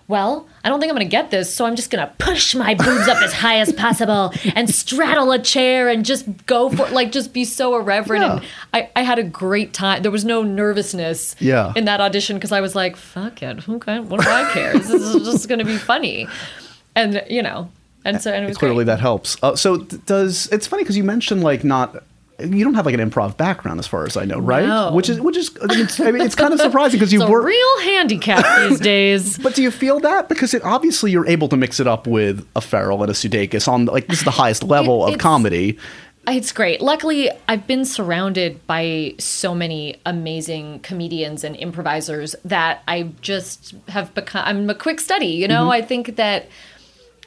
[0.09, 2.55] well, I don't think I'm going to get this, so I'm just going to push
[2.55, 6.87] my boobs up as high as possible and straddle a chair and just go for
[6.89, 8.23] like just be so irreverent.
[8.23, 8.41] And
[8.73, 10.01] I, I had a great time.
[10.03, 11.73] There was no nervousness Yeah.
[11.75, 14.73] in that audition because I was like, fuck it, okay, what do I care?
[14.73, 16.27] this is just going to be funny,
[16.95, 17.69] and you know,
[18.05, 18.93] and so and it was Clearly, great.
[18.95, 19.35] that helps.
[19.43, 22.03] Uh, so, does it's funny because you mentioned like not.
[22.39, 24.65] You don't have like an improv background, as far as I know, right?
[24.65, 24.93] No.
[24.93, 27.27] Which is which is I mean, it's, I mean, it's kind of surprising because you
[27.27, 27.43] work.
[27.43, 29.37] real handicap these days.
[29.47, 32.47] But do you feel that because it obviously you're able to mix it up with
[32.55, 35.77] a Ferrell and a Sudeikis on like this is the highest level of comedy.
[36.27, 36.81] It's great.
[36.81, 44.13] Luckily, I've been surrounded by so many amazing comedians and improvisers that I just have
[44.13, 44.43] become.
[44.45, 45.27] I'm a quick study.
[45.27, 45.71] You know, mm-hmm.
[45.71, 46.47] I think that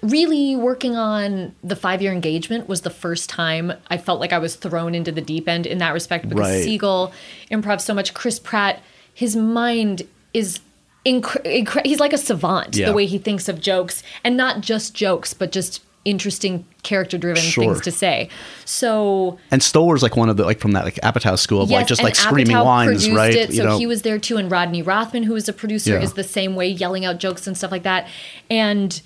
[0.03, 4.39] really working on the five year engagement was the first time I felt like I
[4.39, 6.65] was thrown into the deep end in that respect because Right.
[6.67, 7.13] Segel
[7.51, 8.15] improv so much.
[8.15, 8.81] Chris Pratt,
[9.13, 10.61] his mind is.
[11.07, 12.85] Incre- incre- he's like a savant Yeah.
[12.87, 17.43] the way he thinks of jokes and not just jokes but just interesting character driven
[17.43, 17.65] Sure.
[17.65, 18.29] things to say
[18.67, 21.87] so And Stoller's like one of the like from that like Apatow school of like
[21.87, 23.35] just like screaming Apatow lines, right?
[23.35, 25.93] It, so you know, he was there too, and Rodney Rothman, who is a producer,
[25.93, 26.03] Yeah.
[26.03, 28.07] is the same way, yelling out jokes and stuff like that.
[28.51, 29.01] And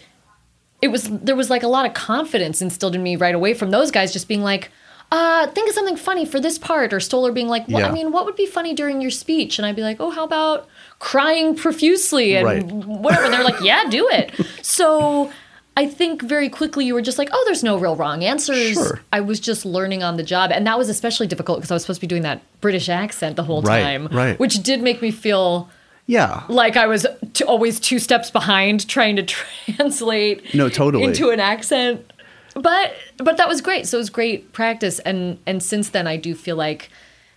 [0.84, 3.70] it was there was like a lot of confidence instilled in me right away from
[3.70, 4.70] those guys just being like
[5.12, 7.88] uh, think of something funny for this part, or Stoller being like, well, Yeah.
[7.88, 9.58] I mean, what would be funny during your speech?
[9.58, 10.66] And I'd be like, oh, how about
[10.98, 12.64] crying profusely and Right.
[12.64, 13.24] whatever.
[13.26, 14.32] And they're like, yeah, do it.
[14.62, 15.30] So
[15.76, 18.74] I think very quickly you were just like, oh, there's no real wrong answers.
[18.74, 19.00] Sure.
[19.12, 20.50] I was just learning on the job.
[20.52, 23.36] And that was especially difficult because I was supposed to be doing that British accent
[23.36, 24.38] the whole Right, time, right.
[24.40, 25.68] which did make me feel
[26.06, 26.42] Yeah.
[26.48, 29.22] like I was t- always two steps behind trying to
[29.74, 31.04] translate No, totally.
[31.04, 32.10] into an accent.
[32.54, 33.86] But but that was great.
[33.86, 36.90] So it was great practice and and since then I do feel like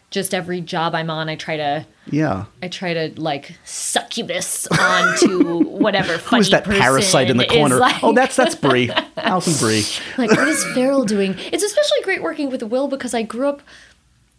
[0.09, 2.45] just every job I'm on I try to Yeah.
[2.61, 7.77] I try to like succubus onto whatever funny Who's that parasite in the corner?
[7.77, 8.91] like- oh, that's that's Brie.
[9.17, 9.83] Alison Brie.
[10.17, 11.35] like what is Ferrell doing?
[11.51, 13.61] It's especially great working with Will because I grew up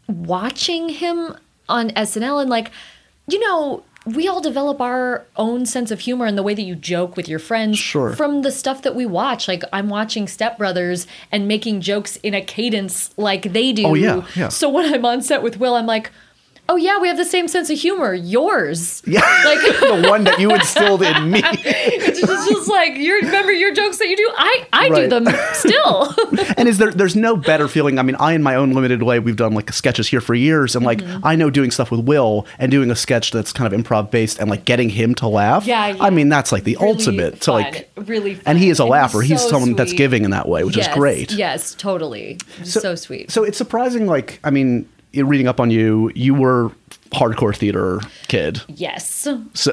[0.06, 1.36] watching him
[1.68, 2.70] on SNL and like
[3.30, 3.82] you know
[4.14, 7.29] we all develop our own sense of humor and the way that you joke with
[7.29, 8.14] your friends Sure.
[8.14, 9.49] from the stuff that we watch.
[9.49, 13.87] Like I'm watching Step Brothers and making jokes in a cadence like they do.
[13.87, 14.49] Oh, yeah, yeah.
[14.49, 16.11] So when I'm on set with Will, I'm like,
[16.70, 18.14] oh yeah, we have the same sense of humor.
[18.14, 19.02] Yours.
[19.07, 19.20] Yeah.
[19.48, 21.40] Like the one that you instilled in me.
[21.44, 24.31] it's just like you remember your jokes that you do.
[24.37, 26.14] I I do them still.
[26.57, 29.18] and is there there's no better feeling i mean i in my own limited way
[29.20, 31.24] we've done like sketches here for years and like Mm-hmm.
[31.26, 34.38] i know doing stuff with will and doing a sketch that's kind of improv based
[34.40, 36.02] and like getting him to laugh Yeah, yeah.
[36.02, 38.42] i mean that's like the Really ultimate to like really fun.
[38.46, 40.76] and he is a And laugher he's so someone that's giving in that way which
[40.76, 42.38] yes, is great Yes, totally.
[42.64, 43.31] So, sweet.
[43.31, 46.71] so it's surprising like i mean reading up on you you were
[47.11, 49.09] hardcore theater kid yes.
[49.55, 49.73] so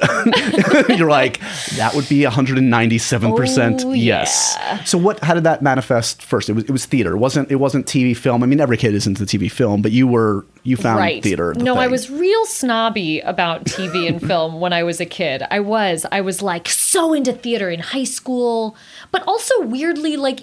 [0.88, 1.38] you're like
[1.76, 4.82] that would be 197% Oh, yes yeah.
[4.84, 7.56] so what how did that manifest first it was it was theater it wasn't it
[7.56, 10.76] wasn't tv film i mean every kid is into tv film but you were you
[10.76, 11.22] found right.
[11.22, 15.06] theater the no, I was real snobby about TV and film when I was a
[15.06, 15.44] kid.
[15.50, 16.04] I was.
[16.10, 18.76] I was like so into theater in high school,
[19.12, 20.40] but also weirdly like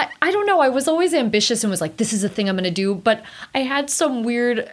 [0.00, 0.60] I, I don't know.
[0.60, 2.94] I was always ambitious and was like, this is a thing I'm going to do.
[2.94, 3.22] But
[3.54, 4.68] I had some weird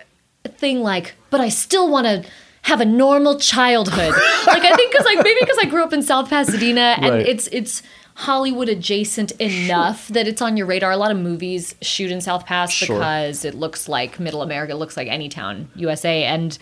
[0.46, 2.30] thing like, but I still want to
[2.64, 4.14] have a normal childhood.
[4.48, 7.26] like I think because like maybe because I grew up in South Pasadena and Right.
[7.28, 7.82] it's it's
[8.16, 10.92] Hollywood adjacent enough that it's on your radar.
[10.92, 12.98] A lot of movies shoot in South Pas Sure.
[12.98, 16.58] because it looks like Middle America, it looks like any town, USA, and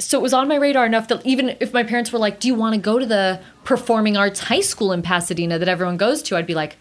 [0.00, 2.48] so it was on my radar enough that even if my parents were like, "Do
[2.48, 6.22] you want to go to the performing arts high school in Pasadena that everyone goes
[6.22, 6.76] to?" I'd be like,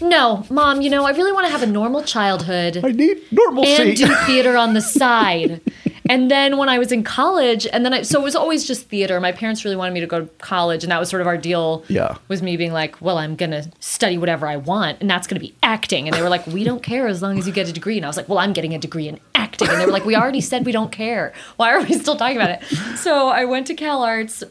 [0.00, 0.82] "No, mom.
[0.82, 4.06] You know, I really want to have a normal childhood i need normalcy and do
[4.26, 5.60] theater on the side."
[6.08, 8.88] and then when I was in college, and then I so it was always just
[8.88, 9.20] theater.
[9.20, 11.38] My parents really wanted me to go to college, and that was sort of our
[11.38, 11.84] deal.
[11.88, 12.16] Yeah.
[12.28, 15.54] was me being like, "Well, I'm gonna study whatever I want, and that's gonna be
[15.62, 17.96] acting." And they were like, "We don't care as long as you get a degree."
[17.96, 20.04] And I was like, "Well, I'm getting a degree in acting." And they were like,
[20.04, 21.32] "We already said we don't care.
[21.56, 22.62] Why are we still talking about it?"
[22.96, 24.42] So I went to CalArts,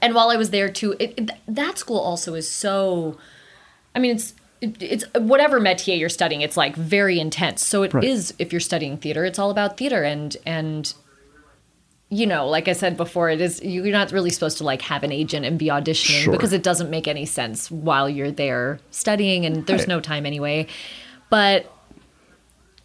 [0.00, 3.16] and while I was there too, it, it, that school also is so.
[3.94, 6.40] I mean, it's it, it's whatever métier you're studying.
[6.40, 7.64] It's like very intense.
[7.66, 8.40] So it is Right.
[8.46, 10.94] if you're studying theater, it's all about theater and and
[12.08, 15.02] you know, like I said before, it is you're not really supposed to like have
[15.02, 16.32] an agent and be auditioning Sure.
[16.32, 19.88] because it doesn't make any sense while you're there studying and there's Right.
[19.88, 20.66] no time anyway.
[21.30, 21.72] But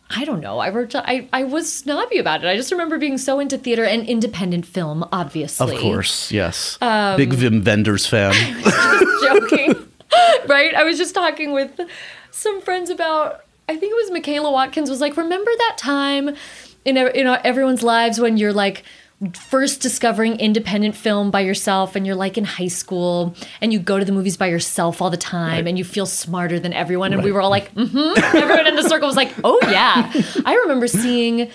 [0.10, 0.60] I don't know.
[0.60, 0.96] I wrote.
[0.96, 2.48] I I was snobby about it.
[2.48, 5.76] I just remember being so into theater and independent film, obviously.
[5.76, 8.34] of course yes Um, big Wim Wenders fan
[9.22, 9.76] joking,
[10.48, 10.74] right?
[10.76, 11.80] I was just talking with
[12.32, 13.42] some friends about.
[13.70, 16.30] I think it was Michaela Watkins was like, remember that time
[16.86, 18.84] in in everyone's lives when you're like
[19.34, 23.98] first discovering independent film by yourself and you're like in high school and you go
[23.98, 25.68] to the movies by yourself all the time Right.
[25.68, 28.88] and you feel smarter than everyone and we were all like mm-hmm everyone in the
[28.88, 30.12] circle was like oh yeah
[30.46, 31.50] i remember seeing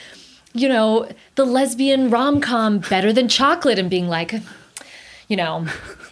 [0.55, 4.35] you know the lesbian rom-com better than chocolate and being like
[5.29, 5.65] you know,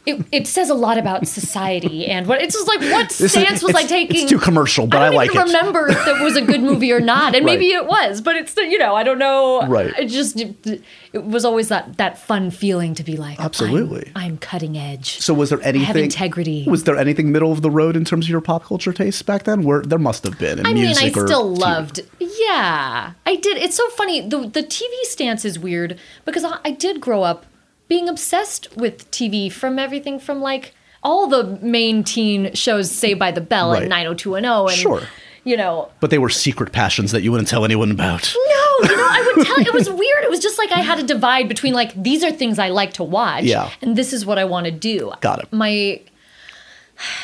[0.06, 3.74] it, it says a lot about society and what it's just like what stance was
[3.74, 4.22] like taking?
[4.22, 5.32] it's too commercial but i, like it.
[5.32, 7.44] I don't like even it remember if it was a good movie or not, and
[7.44, 7.58] Right.
[7.58, 9.66] maybe it was, but it's you know I don't know.
[9.66, 9.92] Right.
[9.98, 14.10] It just it was always that that fun feeling to be like I'm- Absolutely.
[14.14, 15.18] I'm, cutting edge.
[15.20, 16.64] so was there anything have integrity.
[16.66, 19.44] was there anything middle of the road in terms of your pop culture tastes back
[19.44, 21.58] then where there must have been I mean, I still TV.
[21.58, 22.00] loved.
[22.18, 23.56] Yeah, I did.
[23.58, 24.20] It's so funny.
[24.20, 27.44] the The TV stance is weird because I, I did grow up
[27.90, 33.30] being obsessed with TV from everything from like all the main teen shows, Saved by
[33.32, 33.82] the Bell Right.
[33.82, 35.02] and 90210, and Sure.
[35.44, 35.90] you know.
[36.00, 39.32] but they were secret passions that you wouldn't tell anyone about No, you know, I
[39.36, 39.58] would tell.
[39.66, 40.24] It was weird.
[40.24, 42.92] It was just like I had a divide between like these are things I like
[42.94, 43.70] to watch, Yeah.
[43.82, 45.12] and this is what I want to do.
[45.20, 45.52] Got it.
[45.52, 46.00] My,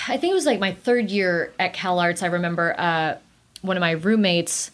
[0.08, 2.22] I think it was like my third year at CalArts.
[2.22, 3.16] I remember uh,
[3.62, 4.70] one of my roommates,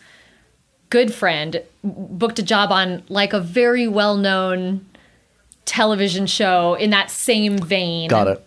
[0.90, 4.86] good friend, booked a job on like a very well known
[5.64, 8.44] television show in that same vein got it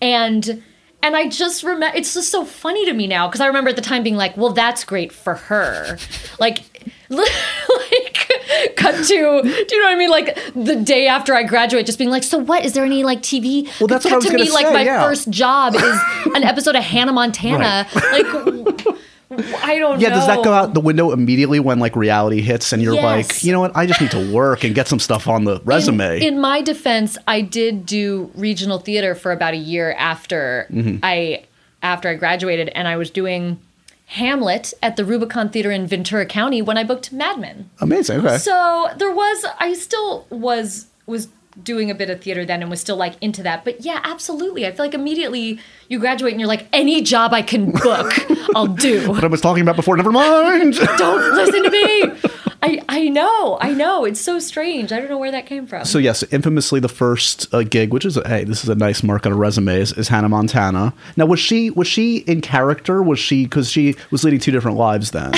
[0.00, 0.62] and
[1.02, 3.76] and I just remember it's just so funny to me now because I remember at
[3.76, 5.96] the time being like, well, that's great for her.
[6.40, 6.58] Like,
[7.08, 10.10] like cut to, do you know what I mean?
[10.10, 12.64] Like the day after I graduate, just being like, so what?
[12.64, 13.68] Is there any like TV?
[13.80, 15.04] Well, that's cut what I was to me like say, my yeah.
[15.04, 16.00] first job is
[16.34, 17.86] an episode of Hannah Montana.
[17.94, 18.97] Like,
[19.30, 20.14] I don't Yeah, know.
[20.16, 23.02] does that go out the window immediately when like reality hits and you're Yes.
[23.04, 25.60] like, you know what, I just need to work and get some stuff on the
[25.64, 26.16] resume.
[26.16, 30.98] In, in my defense, I did do regional theater for about a year after Mm-hmm.
[31.02, 31.44] I
[31.82, 33.60] after I graduated, and I was doing
[34.06, 37.68] Hamlet at the Rubicon Theater in Ventura County when I booked Mad Men.
[37.80, 38.20] Amazing.
[38.26, 38.38] Okay.
[38.38, 41.28] So there was, I still was was
[41.62, 43.64] doing a bit of theater then and was still like into that.
[43.64, 44.66] But yeah, absolutely.
[44.66, 48.12] I feel like immediately you graduate and you're like, any job I can book,
[48.54, 49.10] I'll do.
[49.10, 50.74] what I was talking about before, never mind.
[50.98, 52.30] Don't listen to me.
[52.62, 54.04] I, I know, I know.
[54.04, 54.90] It's so strange.
[54.90, 55.84] I don't know where that came from.
[55.84, 59.26] so yes, infamously the first uh, gig, which is hey, this is a nice mark
[59.26, 60.92] on a resume, is, is Hannah Montana.
[61.16, 63.00] Now, was she was she in character?
[63.00, 65.32] Was she because she was leading two different lives then?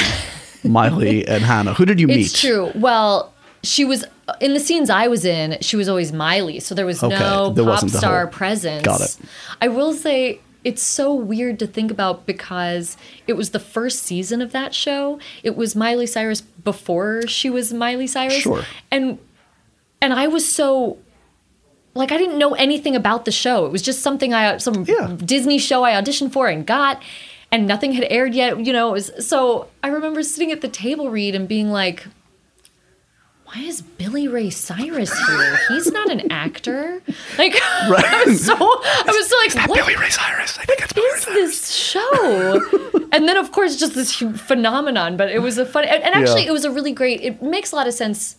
[0.65, 1.75] Miley and Hannah.
[1.75, 2.21] Who did you meet?
[2.21, 2.71] It's true.
[2.75, 4.05] Well, she was
[4.41, 5.59] in the scenes I was in.
[5.61, 8.85] She was always Miley, so there was Okay, no there pop star whole- presence.
[8.85, 9.17] Got it.
[9.61, 14.43] I will say it's so weird to think about because it was the first season
[14.43, 15.19] of that show.
[15.43, 18.35] It was Miley Cyrus before she was Miley Cyrus.
[18.35, 18.65] Sure.
[18.91, 19.19] And
[20.03, 20.99] and I was so
[21.95, 23.65] like I didn't know anything about the show.
[23.67, 25.17] It was just something I some Yeah.
[25.25, 27.03] Disney show I auditioned for and got
[27.53, 28.91] and nothing had aired yet, you know.
[28.91, 32.07] It was, so I remember sitting at the table read and being like
[33.53, 35.59] why is Billy Ray Cyrus here?
[35.69, 37.03] He's not an actor.
[37.39, 40.59] Like I was so I was so like what Billy Ray Cyrus.
[40.59, 42.61] I think Ray is this show?
[43.13, 45.17] and then, of course, just this phenomenon.
[45.17, 46.51] But it was a fun, and, and actually, Yeah.
[46.51, 47.21] it was a really great.
[47.23, 48.37] It makes a lot of sense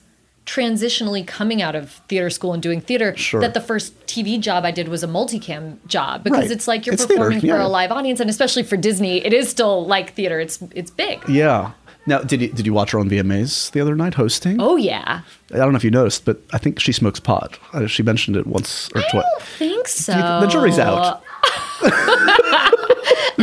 [0.48, 3.40] transitionally coming out of theater school and doing theater Sure.
[3.42, 6.52] that the first TV job I did was a multicam job because Right.
[6.52, 9.34] it's like you're It's theater, performing for a live audience and especially for Disney it
[9.34, 11.22] is still like theater it's it's big.
[11.30, 11.72] Yeah.
[12.08, 14.60] Now, did you did you watch her on VMAs the other night hosting?
[14.60, 15.22] Oh yeah.
[15.54, 17.60] I don't know if you noticed, but I think she smokes pot.
[17.74, 19.24] Uh, She mentioned it once or I twice.
[19.24, 20.14] don't think so.
[20.14, 21.22] The jury's out.
[21.84, 21.90] yeah,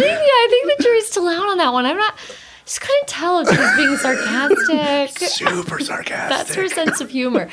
[0.04, 1.86] I think the jury's still out on that one.
[1.86, 2.14] I'm not
[2.64, 5.28] just couldn't tell if she was being sarcastic.
[5.30, 6.28] Super sarcastic.
[6.36, 7.48] That's her sense of humor.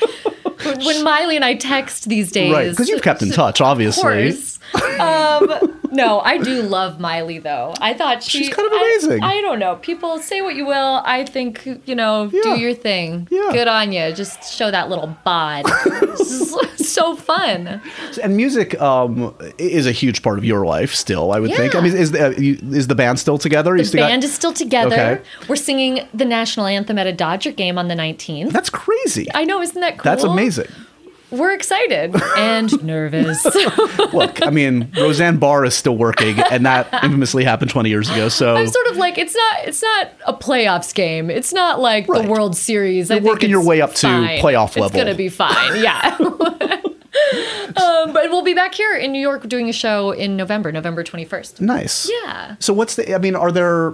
[0.84, 4.04] when, Miley and I text these days, Right, because you've kept in touch, Of obviously.
[4.32, 4.60] course.
[4.74, 7.74] Um, no, I do love Miley though.
[7.80, 9.24] I thought she, She's kind of I- amazing.
[9.24, 9.76] I, don't know.
[9.78, 11.02] People say what you will.
[11.06, 12.42] I think you know, Yeah.
[12.44, 13.28] do your thing.
[13.32, 13.50] Yeah.
[13.52, 14.12] Good on you.
[14.14, 15.66] Just show that little bod.
[16.78, 17.82] So fun.
[18.24, 21.76] And music um, is a huge part of your life still, I would think.
[21.76, 23.76] I mean, is the, uh, is the band still together?
[23.76, 24.96] You The still got- band is still together.
[24.96, 25.22] Okay.
[25.50, 28.52] We're singing the national anthem at a Dodger game on the 19th.
[28.52, 29.28] That's crazy.
[29.34, 30.04] I know, isn't that cool?
[30.10, 30.68] That's amazing.
[31.32, 33.44] We're excited and nervous.
[34.14, 38.30] Look, I mean, Roseanne Barr is still working, and that infamously happened 20 years ago.
[38.30, 41.30] So I'm sort of like it's not it's not a playoffs game.
[41.30, 42.24] It's not like Right.
[42.24, 43.10] the World Series.
[43.10, 44.40] You're working your way up to fine.
[44.40, 44.86] playoff level.
[44.86, 45.82] It's gonna be fine.
[45.82, 46.16] Yeah.
[46.20, 51.04] um, but we'll be back here in New York doing a show in November, November
[51.04, 51.62] 21st.
[51.62, 52.10] nice.
[52.24, 52.56] Yeah.
[52.60, 53.14] So what's the?
[53.16, 53.94] I mean, are there?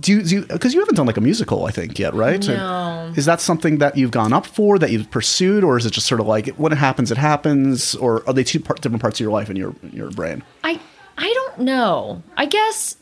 [0.00, 0.42] Do you?
[0.46, 2.46] Because you, you haven't done like a musical, I think, yet, right?
[2.48, 3.12] No.
[3.14, 6.06] Is that something that you've gone up for, that you've pursued, or is it just
[6.06, 9.20] sort of like when it happens, it happens, or are they two part, different parts
[9.20, 10.42] of your life in your your brain?
[10.64, 10.80] I
[11.18, 12.22] I don't know.
[12.36, 12.96] I guess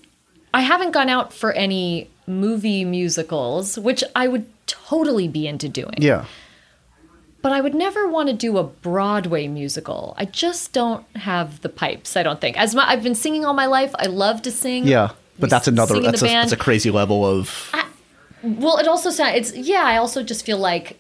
[0.52, 5.94] I haven't gone out for any movie musicals, which I would totally be into doing.
[5.98, 6.24] Yeah.
[7.42, 10.14] but I would never want to do a Broadway musical.
[10.16, 12.16] I just don't have the pipes.
[12.16, 12.58] I don't think.
[12.58, 14.87] As my, I've been singing all my life, I love to sing.
[14.87, 15.10] Yeah.
[15.38, 16.00] But that's another.
[16.00, 17.72] That's a, that's a crazy level of.
[18.42, 19.36] Well, it also sounds.
[19.36, 19.82] It's yeah.
[19.84, 20.98] I also just feel like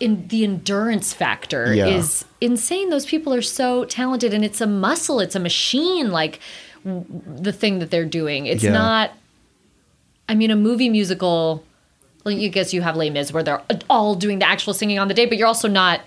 [0.00, 1.86] in the endurance factor Yeah.
[1.86, 2.90] is insane.
[2.90, 5.20] Those people are so talented, and it's a muscle.
[5.20, 6.10] It's a machine.
[6.10, 6.40] Like
[6.84, 7.04] w-
[7.38, 8.46] the thing that they're doing.
[8.46, 8.72] It's Yeah.
[8.72, 9.12] not.
[10.28, 11.62] I mean, a movie musical.
[12.24, 15.06] Like you guess you have Les Mis where they're all doing the actual singing on
[15.08, 16.00] the day, but you're also not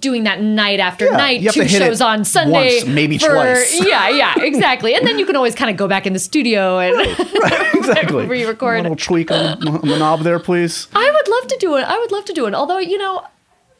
[0.00, 1.42] doing that night after Yeah, night.
[1.42, 3.80] Two to hit it shows on Sunday, once, maybe for- twice.
[3.84, 4.94] Yeah, yeah, exactly.
[4.94, 6.94] And then you can always kind of go back in the studio and
[7.74, 8.26] exactly.
[8.28, 8.80] re-record.
[8.80, 10.88] A little tweak on, on the knob there, please.
[10.94, 11.82] I would love to do it.
[11.82, 12.54] I would love to do it.
[12.54, 13.24] Although, you know,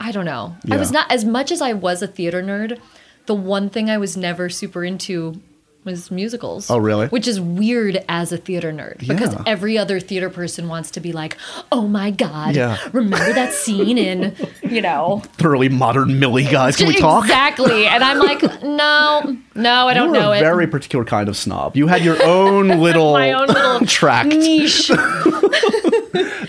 [0.01, 0.57] I don't know.
[0.71, 2.79] I was not as much as I was a theater nerd.
[3.27, 5.41] The one thing I was never super into
[5.85, 6.71] was musicals.
[6.71, 7.07] Oh, really?
[7.09, 9.43] Which is weird as a theater nerd because Yeah.
[9.47, 11.37] every other theater person wants to be like,
[11.71, 12.79] "Oh my god, Yeah.
[12.93, 16.77] remember that scene in, you know, Thoroughly modern Millie guys.
[16.77, 17.25] Can we talk?
[17.25, 21.29] exactly?" And I'm like, "No, no, I You don't know a it." very particular kind
[21.29, 21.77] of snob.
[21.77, 24.29] You had your own little, My own little tract.
[24.31, 24.91] niche.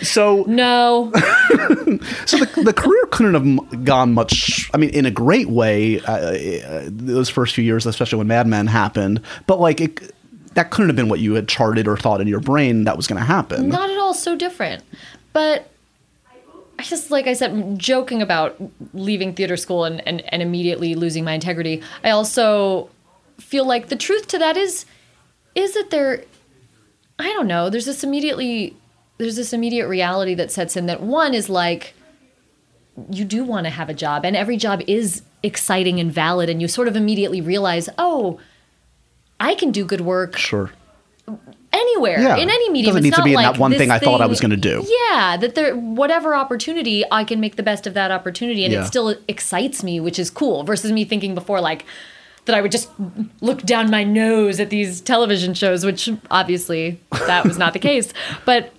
[0.06, 1.12] So No.
[2.26, 6.12] so the, the career couldn't have gone much i mean in a great way uh,
[6.14, 10.16] uh, those first few years especially when mad men happened but like it,
[10.56, 13.08] that couldn't have been what you had charted or thought in your brain that was
[13.08, 14.84] going to happen Not at all so different.
[15.34, 15.70] But
[16.80, 18.56] I just, like I said, joking about
[18.93, 22.89] leaving theater school and, and, and immediately losing my integrity, I also
[23.39, 24.86] feel like the truth to that is
[25.56, 26.24] is that there
[27.20, 28.76] I don't know, there's this immediately
[29.18, 31.93] there's this immediate reality that sets in that one is like
[33.11, 36.61] you do want to have a job and every job is exciting and valid and
[36.61, 38.39] you sort of immediately realize, "Oh,
[39.39, 40.72] I can do good work sure
[41.74, 42.38] anywhere Yeah.
[42.38, 42.95] in any medium.
[42.95, 44.86] Doesn't It's need to be in that one thing I thought I was gonna do.
[45.11, 48.84] Yeah, that there whatever opportunity I can make the best of that opportunity, and Yeah.
[48.84, 50.63] it still excites me, which is cool.
[50.63, 51.84] Versus me thinking before like
[52.45, 52.89] that I would just
[53.41, 58.13] look down my nose at these television shows, which obviously that was not the case.
[58.45, 58.72] But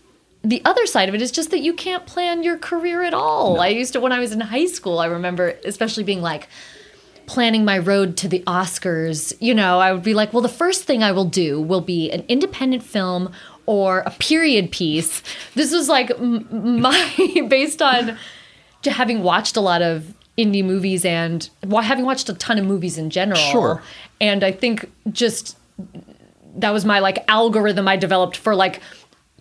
[0.49, 3.61] the other side of it is just that you can't plan your career at all.
[3.61, 5.01] I used to when I was in high school.
[5.01, 6.49] I remember especially being like
[7.27, 10.85] planning my road to the Oscars, you know, I would be like, well, the first
[10.85, 13.33] thing I will do will be an independent film
[13.67, 15.23] or a period piece.
[15.55, 18.17] This was like m- my based on
[18.83, 22.65] to having watched a lot of indie movies and wa- having watched a ton of
[22.65, 23.41] movies in general.
[23.41, 23.83] Sure.
[24.21, 25.57] And I think just
[26.59, 28.81] that was my like algorithm I developed for like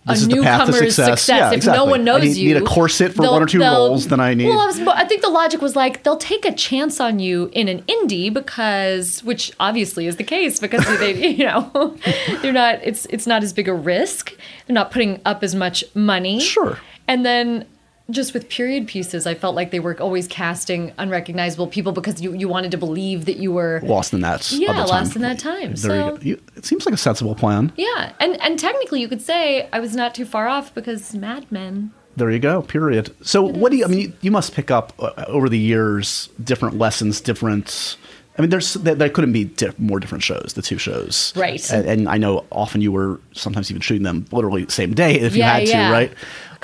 [0.07, 1.19] This a is the path to newcomer's success.
[1.21, 1.37] success.
[1.37, 1.83] Yeah, if exactly.
[1.83, 4.19] no one I knows need- you, need a corset for one or two roles, then
[4.19, 6.99] I need- Well, I, was, I think the logic was like they'll take a chance
[6.99, 11.97] on you in an indie because, which obviously is the case because they, you know,
[12.41, 12.79] they're not.
[12.83, 14.35] It's it's not as big a risk.
[14.67, 16.39] They're not putting up as much money.
[16.39, 16.77] Sure.
[17.07, 17.65] And then
[18.09, 22.33] just with period pieces, I felt like they were always casting unrecognizable people because you,
[22.33, 25.73] you wanted to believe that you were lost in that Yeah, lost in that time.
[25.75, 26.41] There So- you go.
[26.55, 29.95] It seems like a sensible plan yeah, and and technically you could say I was
[29.95, 31.91] not too far off because Mad Men.
[32.17, 32.61] There you go.
[32.61, 33.13] Period.
[33.21, 33.83] So, what do you?
[33.83, 37.97] I mean, you, you must pick up uh, over the years different lessons, different.
[38.37, 40.53] I mean, there's there, there couldn't be di- more different shows.
[40.55, 41.69] The two shows, Right.
[41.71, 45.15] And, and I know often you were sometimes even shooting them literally the same day
[45.19, 45.87] if you had yeah.
[45.87, 46.13] to, right?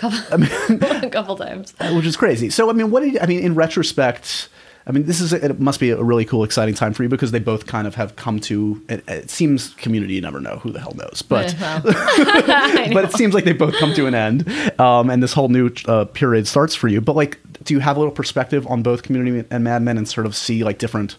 [0.02, 1.74] A couple, a couple times.
[1.92, 2.50] Which is crazy.
[2.50, 4.50] So, I mean, what did you, I mean in retrospect?
[4.88, 7.10] I mean, this is a, it must be a really cool, exciting time for you
[7.10, 8.84] because they both kind of have come to.
[8.90, 10.16] It, it seems community.
[10.16, 11.56] You never know who the hell knows, but.
[11.60, 12.94] I know.
[12.94, 14.50] but it seems like they both come to an end,
[14.80, 17.00] um, and this whole new uh, period starts for you.
[17.00, 20.08] But like, do you have a little perspective on both Community and Mad Men, and
[20.08, 21.18] sort of see like different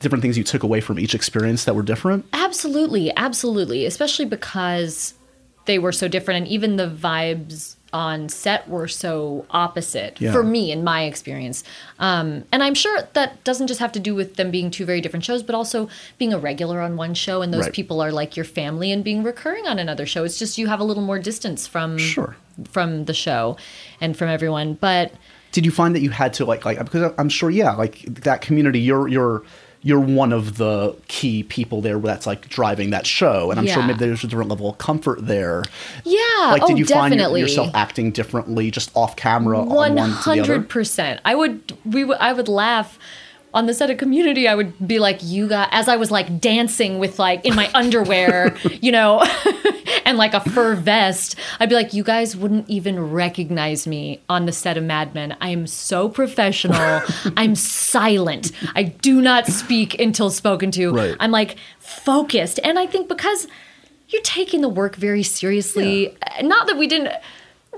[0.00, 2.24] different things you took away from each experience that were different?
[2.32, 3.84] Absolutely, absolutely.
[3.84, 5.14] Especially because
[5.66, 10.32] they were so different, and even the vibes on set were so opposite Yeah.
[10.32, 11.64] for me in my experience.
[11.98, 15.00] Um, and I'm sure that doesn't just have to do with them being two very
[15.00, 17.72] different shows, but also being a regular on one show, and those Right.
[17.72, 20.24] people are like your family, and being recurring on another show.
[20.24, 22.36] It's just you have a little more distance from Sure.
[22.70, 23.56] from the show
[24.00, 24.74] and from everyone.
[24.74, 25.12] But
[25.52, 28.42] Did you find that you had to like like because I'm sure yeah like that
[28.42, 29.42] community you're you're
[29.82, 33.82] you're one of the key people there that's like driving that show and I'm sure
[33.82, 35.62] maybe there's a different level of comfort there.
[36.04, 36.18] yeah,
[36.50, 37.40] Like oh, did you find your- definitely.
[37.42, 40.52] yourself acting differently just off camera on One one to the other?
[40.54, 41.20] hundred percent.
[41.24, 42.98] I would we would I would laugh
[43.54, 44.46] on the set of Community.
[44.46, 47.70] I would be like, you got as I was like dancing with like in my
[47.74, 49.22] underwear, you know,
[50.04, 51.36] and like a fur vest.
[51.58, 55.36] I'd be like, you guys wouldn't even recognize me on the set of Mad Men.
[55.40, 57.00] I am so professional.
[57.36, 58.52] I'm silent.
[58.74, 60.92] I do not speak until spoken to.
[60.92, 61.16] Right.
[61.18, 63.48] I'm like focused, and I think because
[64.08, 66.16] you're taking the work very seriously.
[66.42, 67.12] Not that we didn't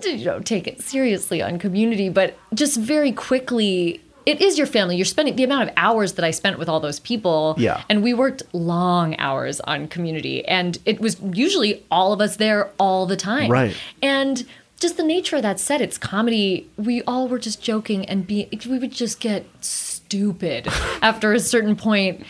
[0.04, 4.96] you know take it seriously on community but just very quickly it is your family.
[4.96, 7.54] You're spending the amount of hours that i spent with all those people.
[7.58, 7.82] Yeah.
[7.88, 10.44] and we worked long hours on community.
[10.46, 13.50] And it was usually all of us there all the time.
[13.50, 13.76] Right.
[14.02, 14.44] and
[14.78, 16.66] just the nature of that set it's comedy.
[16.78, 20.66] We all were just joking and be we would just get stupid
[21.02, 22.24] after a certain point.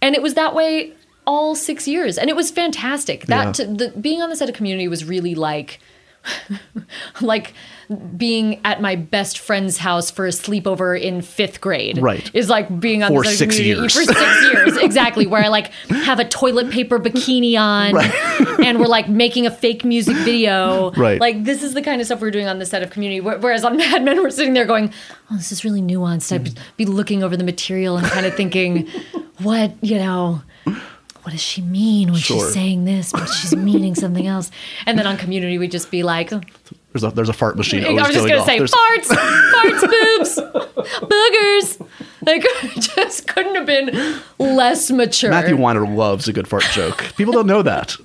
[0.00, 0.92] And it was that way
[1.26, 2.18] all six years.
[2.18, 3.26] And it was fantastic.
[3.26, 3.52] That Yeah.
[3.52, 5.80] to, the, being on the set of community was really like
[7.20, 7.54] like
[8.16, 12.30] being at my best friend's house for a sleepover in fifth grade Right.
[12.34, 13.94] is like being on For the six years.
[13.94, 17.96] for six years exactly where i like have a toilet paper bikini on
[18.64, 21.20] and we're like making a fake music video Right.
[21.20, 23.64] like this is the kind of stuff we're doing on the set of community whereas
[23.64, 24.92] on mad men we're sitting there going
[25.30, 26.58] oh this is really nuanced i'd mm.
[26.76, 28.88] be looking over the material and kind of thinking
[29.38, 30.40] what you know
[31.22, 32.44] what does she mean when Sure.
[32.44, 34.50] she's saying this but she's meaning something else
[34.86, 37.90] and then on community we'd just be like There's a there's a fart machine I
[37.92, 38.46] was just going gonna off.
[38.46, 39.08] say There's- farts,
[39.52, 41.86] farts, boobs, boogers.
[42.24, 42.46] Like,
[42.96, 45.30] just couldn't have been less mature.
[45.30, 46.98] Matthew Weiner loves a good fart joke.
[47.16, 47.96] People don't know that.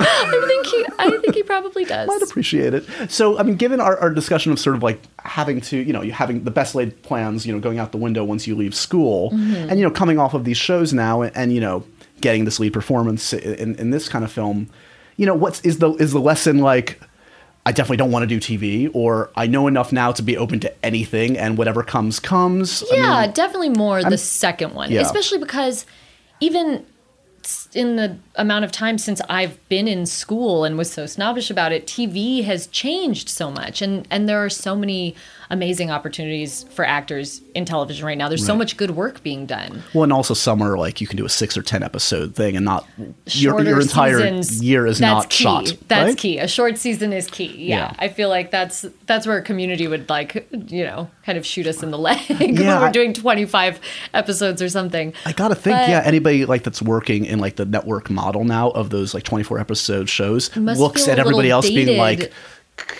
[0.00, 0.86] I think he.
[0.98, 2.08] I think he probably does.
[2.10, 2.84] I'd appreciate it.
[3.10, 6.02] So, I mean, given our, our discussion of sort of like having to, you know,
[6.02, 8.74] you having the best laid plans, you know, going out the window once you leave
[8.74, 9.70] school, Mm-hmm.
[9.70, 11.84] and you know, coming off of these shows now, and, and you know,
[12.20, 14.68] getting this lead performance in, in this kind of film,
[15.16, 17.00] you know, what's is the is the lesson like?
[17.64, 20.60] I definitely don't want to do TV, or I know enough now to be open
[20.60, 22.84] to anything, and whatever comes comes.
[22.92, 25.00] I Yeah, mean, definitely more the second one, Yeah.
[25.00, 25.84] especially because
[26.38, 26.86] even
[27.74, 31.72] in the amount of time since I've been in school and was so snobbish about
[31.72, 35.16] it, TV has changed so much, and and there are so many
[35.50, 38.28] amazing opportunities for actors in television right now.
[38.28, 39.82] There's so much good work being done.
[39.94, 42.64] well, and also summer, like you can do a six or ten episode thing, and
[42.64, 45.44] not your, Shorter your entire seasons, year is not key.
[45.44, 45.76] shot.
[45.88, 46.18] That's right?
[46.18, 46.38] key.
[46.38, 47.46] A short season is key.
[47.56, 47.94] Yeah, Yeah.
[47.98, 51.66] I feel like that's that's where a community would like you know kind of shoot
[51.66, 53.80] us in the leg Yeah, when we're I- doing 25
[54.14, 55.12] episodes or something.
[55.24, 58.70] I gotta think, But- yeah, anybody like that's working in like the network model now
[58.70, 62.32] of those like twenty four episode shows looks at everybody else being like,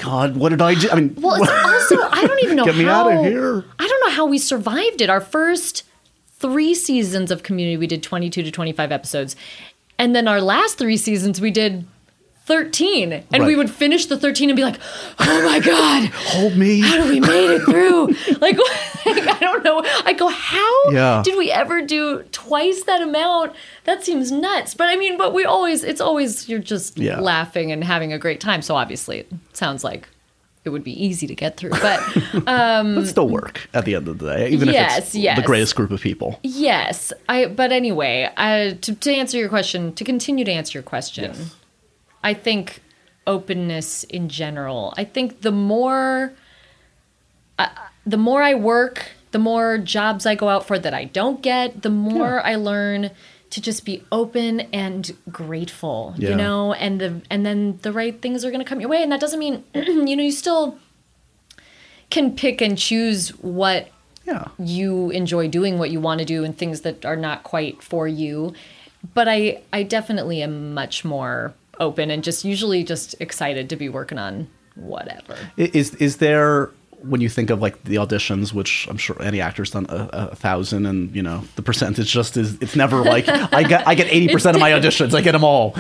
[0.01, 0.89] God, what did I do?
[0.91, 1.51] I mean, Well, it's
[1.93, 3.65] also I don't even know Get me how of here.
[3.79, 5.11] I don't know how we survived it.
[5.11, 5.83] Our first
[6.39, 9.37] three seasons of Community, we did 22 to 25 episodes,
[9.99, 11.87] and then our last three seasons we did
[12.47, 14.79] 13, and we would finish the 13 and be like,
[15.19, 16.81] "Oh my god, hold me.
[16.81, 18.07] how do we made it through?"
[18.41, 18.57] like,
[19.05, 19.83] I don't know.
[20.05, 21.23] I go, "How Yeah.
[21.25, 23.53] did we ever do twice that amount?"
[23.85, 24.75] That seems nuts.
[24.75, 27.21] But I mean, but we always it's always you're just Yeah.
[27.21, 28.63] laughing and having a great time.
[28.63, 30.09] So obviously, it sounds like
[30.65, 31.71] it would be easy to get through.
[31.71, 32.01] But
[32.49, 35.37] um but still work at the end of the day, even if Yes, it's yes.
[35.37, 36.39] the greatest group of people.
[36.45, 37.47] yes, I.
[37.47, 41.35] But anyway, I, to to answer your question, to continue to answer your question,
[42.27, 42.83] I think
[43.27, 44.93] openness in general.
[44.97, 46.33] I think the more,
[47.59, 47.69] uh,
[48.05, 48.97] the more I work,
[49.31, 53.11] the more jobs I go out for that I don't get, the more I learn
[53.51, 56.15] to just be open and grateful.
[56.17, 56.31] Yeah.
[56.31, 59.03] You know, and the and then the right things are going to come your way,
[59.05, 60.79] and that doesn't mean you know you still
[62.11, 63.89] can pick and choose what
[64.25, 64.49] Yeah.
[64.59, 68.07] you enjoy doing what you want to do and things that are not quite for
[68.09, 68.53] you
[69.15, 73.89] but i i definitely am much more open and just usually just excited to be
[73.89, 76.71] working on whatever Is is there
[77.03, 80.35] when you think of like the auditions, which I'm sure any actor's done a, a
[80.35, 84.09] thousand, and you know the percentage just is it's never like I get I get
[84.11, 85.75] eighty percent of my auditions, I get them all.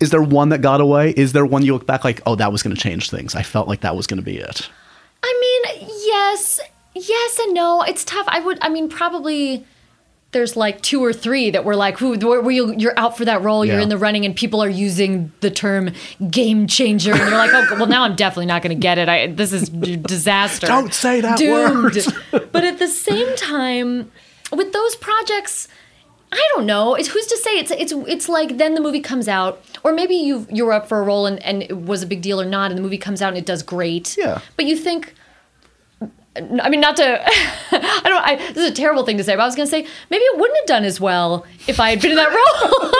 [0.00, 1.10] Is there one that got away?
[1.10, 3.34] Is there one you look back like, oh, that was going to change things?
[3.34, 4.68] I felt like that was going to be it.
[5.22, 6.58] i mean yes
[6.94, 9.64] yes and no it's tough i would i mean probably
[10.32, 13.42] there's like two or three that were like, who where you, you're out for that
[13.42, 13.82] role, you're Yeah.
[13.82, 15.90] in the running, and people are using the term
[16.30, 19.08] game changer, and you're like, oh, well, now I'm definitely not going to get it.
[19.08, 20.66] I, this is disaster.
[20.66, 21.94] Don't say that Doomed.
[22.32, 22.50] word.
[22.52, 24.10] but at the same time,
[24.50, 25.68] with those projects,
[26.32, 26.94] I don't know.
[26.94, 27.58] It's who's to say?
[27.58, 30.88] It's it's it's like then the movie comes out, or maybe you you were up
[30.88, 32.96] for a role and, and it was a big deal or not, and the movie
[32.96, 34.16] comes out and it does great.
[34.16, 34.40] Yeah.
[34.56, 35.14] But you think.
[36.34, 37.22] I mean, not to.
[37.72, 38.24] I don't.
[38.24, 40.22] I, this is a terrible thing to say, but I was going to say maybe
[40.24, 42.90] it wouldn't have done as well if I had been in that role.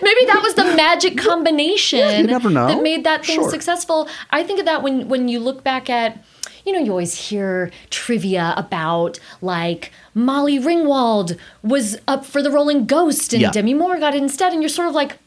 [0.02, 2.66] maybe that was the magic combination you never know.
[2.66, 3.50] that made that thing Sure.
[3.50, 4.08] successful.
[4.30, 6.22] I think of that when when you look back at.
[6.66, 12.70] You know, you always hear trivia about like Molly Ringwald was up for the role
[12.70, 13.50] in Ghost and Yeah.
[13.50, 15.18] Demi Moore got it instead, and you're sort of like,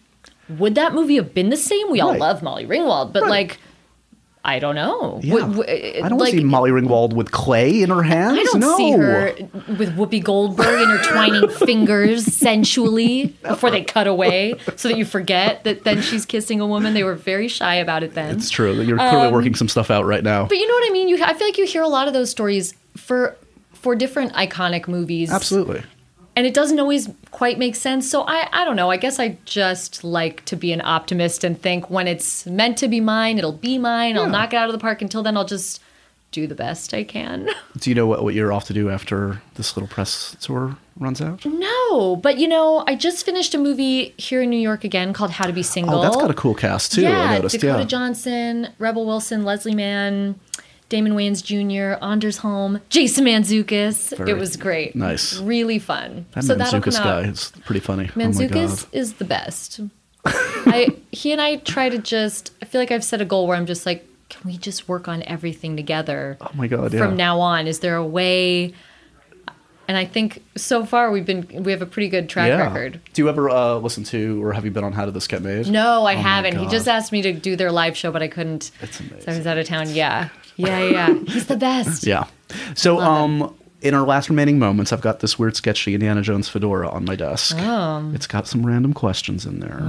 [0.49, 1.91] would that movie have been the same?
[1.91, 2.19] We all Right.
[2.19, 3.29] love Molly Ringwald, but Right.
[3.29, 3.59] like,
[4.47, 5.19] I don't know.
[5.21, 5.39] Yeah.
[5.39, 8.39] W- w- I don't like, see Molly Ringwald with clay in her hands.
[8.39, 8.77] I don't no.
[8.77, 9.35] see her
[9.77, 15.83] with Whoopi Goldberg intertwining fingers sensually before they cut away, so that you forget that
[15.83, 16.93] then she's kissing a woman.
[16.93, 18.37] They were very shy about it then.
[18.37, 18.71] It's true.
[18.81, 20.45] You're clearly Um, working some stuff out right now.
[20.45, 21.09] But you know what I mean?
[21.09, 23.35] You, I feel like you hear a lot of those stories for
[23.73, 25.29] for different iconic movies.
[25.29, 25.83] Absolutely.
[26.37, 28.07] And it doesn't always quite make sense.
[28.07, 28.91] So I, I don't know.
[28.91, 32.87] I guess I just like to be an optimist and think when it's meant to
[32.87, 34.15] be mine, it'll be mine.
[34.17, 34.31] I'll Yeah.
[34.31, 35.01] knock it out of the park.
[35.01, 35.81] Until then, I'll just
[36.31, 37.49] do the best I can.
[37.79, 41.21] Do you know what, what you're off to do after this little press tour runs
[41.21, 41.43] out?
[41.45, 45.31] no, but you know, I just finished a movie here in New York again called
[45.31, 45.99] How to Be Single.
[45.99, 47.01] Oh, that's got a cool cast too.
[47.01, 47.55] yeah, I noticed.
[47.59, 47.85] Dakota yeah.
[47.85, 50.39] Johnson, Rebel Wilson, Leslie Mann.
[50.89, 54.15] Damon Wayans Jr., Anders Holm, Jason Mantzoukas.
[54.15, 54.95] Very it was great.
[54.95, 55.37] nice.
[55.39, 56.25] Really fun.
[56.31, 58.09] That so Mantzoukas guy is pretty funny.
[58.09, 58.19] oh.
[58.19, 59.81] Mantzoukas is the best.
[60.25, 63.57] I he and I try to just I feel like I've set a goal where
[63.57, 66.93] I'm just like, can we just work on everything together Oh my god.
[66.93, 66.99] Yeah.
[66.99, 67.67] from now on?
[67.67, 68.73] Is there a way?
[69.89, 72.61] And I think so far we've been we have a pretty good track yeah.
[72.61, 72.99] record.
[73.13, 75.41] Do you ever uh, listen to or have you been on How Did This Get
[75.41, 75.69] Made?
[75.69, 76.57] No, I Oh haven't.
[76.57, 78.71] He just asked me to do their live show, but I couldn't.
[78.81, 79.21] It's amazing.
[79.21, 79.89] So I was out of town.
[79.93, 80.27] Yeah,
[80.57, 81.13] yeah, yeah.
[81.27, 82.05] He's the best.
[82.07, 82.25] Yeah.
[82.75, 86.89] So um in our last remaining moments, I've got this weird sketchy Indiana Jones fedora
[86.89, 87.55] on my desk.
[87.59, 88.11] Oh.
[88.13, 89.79] It's got some random questions in there.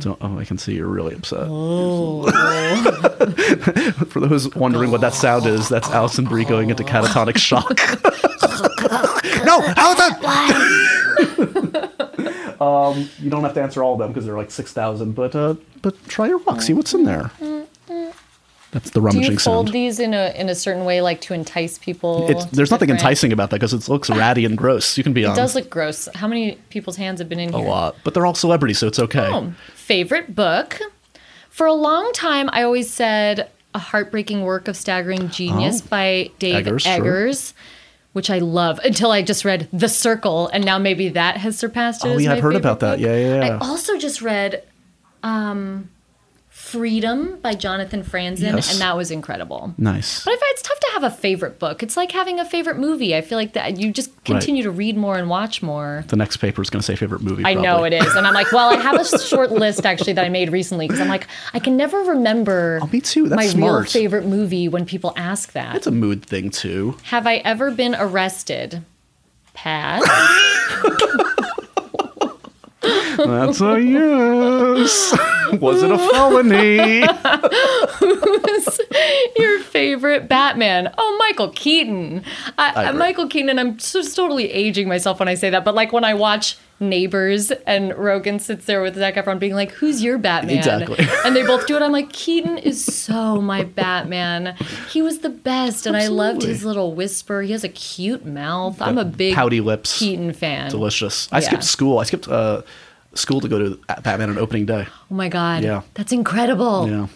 [0.00, 1.46] So, oh, I can see you're really upset.
[1.48, 2.22] Oh.
[4.08, 7.78] For those wondering what that sound is, that's Alison Brie going into catatonic shock.
[9.44, 10.14] no, Alison!
[12.60, 15.34] um, you don't have to answer all of them because there are like 6,000, but,
[15.34, 16.62] uh, but try your luck.
[16.62, 17.30] See what's in there.
[18.70, 19.68] That's the Do you fold sound.
[19.68, 22.26] these in a in a certain way, like to entice people?
[22.30, 24.98] It's, there's nothing different- enticing about that because it looks ratty and gross.
[24.98, 25.38] You can be It honest.
[25.38, 26.06] It does look gross.
[26.14, 27.66] How many people's hands have been in a here?
[27.66, 29.26] A lot, but they're all celebrities, so it's okay.
[29.32, 30.78] Oh, favorite book.
[31.50, 35.86] For a long time, I always said A Heartbreaking Work of Staggering Genius Oh.
[35.88, 37.56] by Dave Eggers, Eggers, sure.
[38.12, 42.04] which I love until I just read The Circle, and now maybe that has surpassed
[42.04, 42.08] it.
[42.10, 42.98] Oh, yeah, I've heard about that.
[43.00, 43.56] Yeah, yeah, yeah.
[43.56, 44.62] I also just read
[45.22, 45.88] um,
[46.58, 48.72] Freedom by Jonathan Franzen, Yes.
[48.72, 49.72] and that was incredible.
[49.78, 50.24] Nice.
[50.24, 51.82] But I find it's tough to have a favorite book.
[51.82, 53.14] It's like having a favorite movie.
[53.16, 56.04] I feel like that you just continue to read more and watch more.
[56.08, 57.44] The next paper is going to say favorite movie.
[57.46, 58.14] I know it is.
[58.16, 61.00] And I'm like, well, I have a short list actually that I made recently because
[61.00, 63.28] I'm like, I can never remember Oh, me too.
[63.28, 65.76] That's my real favorite movie when people ask that.
[65.76, 66.96] It's a mood thing too.
[67.04, 68.82] have I ever been arrested?
[69.54, 70.02] Pat.
[73.16, 75.18] That's a yes.
[75.52, 77.06] Was it a felony?
[77.98, 78.80] Who's
[79.36, 80.92] your favorite Batman?
[80.98, 82.22] Oh, Michael Keaton.
[82.56, 82.92] I, I.
[82.92, 85.64] Michael Keaton, and I'm just totally aging myself when I say that.
[85.64, 89.72] But like when I watch Neighbors and Rogen sits there with Zac Efron being like,
[89.72, 90.98] "Who's your Batman?" Exactly.
[91.24, 91.82] and they both do it.
[91.82, 94.54] I'm like, Keaton is so my Batman.
[94.90, 97.42] He was the best, and I loved his little whisper.
[97.42, 98.80] He has a cute mouth.
[98.80, 99.98] I'm a big pouty lips.
[99.98, 100.70] Keaton fan.
[100.70, 101.28] Delicious.
[101.32, 101.46] I Yeah.
[101.48, 101.98] skipped school.
[101.98, 102.62] I skipped uh,
[103.14, 104.86] school to go to Batman on opening day.
[105.10, 105.82] Oh my god, Yeah.
[105.94, 106.88] that's incredible.
[106.88, 107.06] Yeah.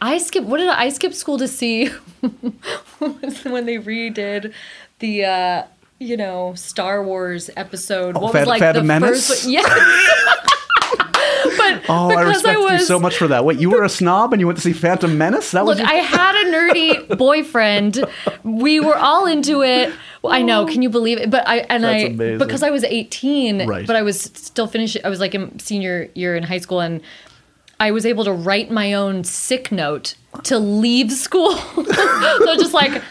[0.00, 0.46] I skipped.
[0.46, 1.86] What did I, I skip school to see?
[2.98, 4.52] when they redid
[4.98, 5.62] the, uh,
[5.98, 8.16] you know, Star Wars episode.
[8.16, 9.28] what Phan- was like Phantom the Menace?
[9.28, 9.46] first?
[9.46, 9.54] one?
[11.56, 13.44] But Oh, I respect you was, so much for that.
[13.44, 15.50] Wait, you were a snob and you went to see Phantom Menace?
[15.52, 18.04] That was Look, your- I had a nerdy boyfriend.
[18.42, 19.92] We were all into it.
[20.22, 20.62] Well, I know.
[20.62, 20.66] Oh.
[20.66, 21.30] Can you believe it?
[21.30, 22.38] But I and That's I amazing.
[22.38, 23.86] because I was 18, Right.
[23.86, 25.04] but I was still finishing.
[25.04, 27.00] I was like in senior year in high school, and
[27.78, 30.14] I was able to write my own sick note
[30.44, 31.56] to leave school.
[31.76, 33.02] so just like.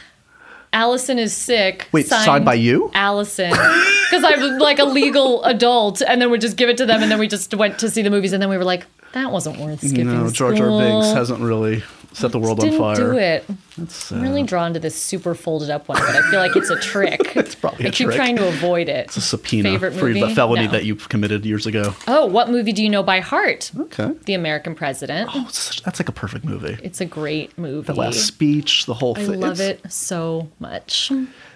[0.74, 1.88] Alison is sick.
[1.92, 2.92] Wait, signed by you?
[2.94, 3.52] Alison.
[3.52, 7.02] Because I was like a legal adult, and then we just give it to them,
[7.02, 9.32] and then we just went to see the movies, and then we were like, that
[9.32, 10.80] wasn't worth skipping no, George Jar school.
[10.80, 11.84] Binks hasn't really
[12.14, 12.96] set the world on Didn't fire.
[12.96, 13.46] do it.
[13.78, 14.18] That's sad.
[14.18, 16.80] I'm really drawn to this super folded up one, but I feel like it's a
[16.80, 17.36] trick.
[17.44, 19.06] It's probably I a keep trying to avoid it.
[19.08, 20.72] It's a subpoena Favorite for the felony No.
[20.72, 21.94] that you committed years ago.
[22.08, 23.72] Oh, what movie do you know by heart?
[23.78, 24.12] Okay.
[24.26, 25.30] The American President.
[25.34, 26.78] Oh, such- that's like a perfect movie.
[26.84, 27.86] It's a great movie.
[27.88, 29.32] The last speech, the whole thing.
[29.32, 31.12] I love It's- it so much.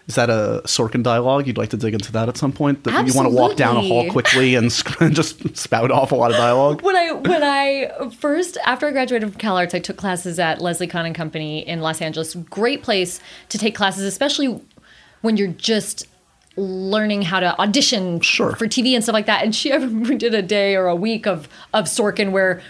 [0.07, 1.47] Is that a Sorkin dialogue?
[1.47, 2.85] You'd like to dig into that at some point?
[2.85, 4.71] That you want to walk down a hall quickly and
[5.11, 6.81] just spout off a lot of dialogue?
[6.81, 10.87] When I when I first after I graduated from CalArts, I took classes at Leslie
[10.87, 12.35] Kahn and Company in Los Angeles.
[12.35, 14.61] Great place to take classes, especially
[15.21, 16.07] when you're just
[16.55, 18.55] learning how to audition Sure.
[18.55, 19.43] for TV and stuff like that.
[19.43, 22.61] And she we did a day or a week of of Sorkin where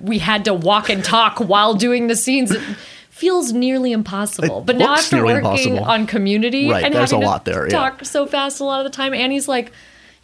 [0.00, 2.52] we had to walk and talk while doing the scenes.
[3.22, 4.62] Feels nearly impossible.
[4.62, 5.84] It but now after working impossible.
[5.84, 7.70] on Community Right, and there's having a lot there, yeah.
[7.70, 9.70] talk so fast a lot of the time, Annie's like.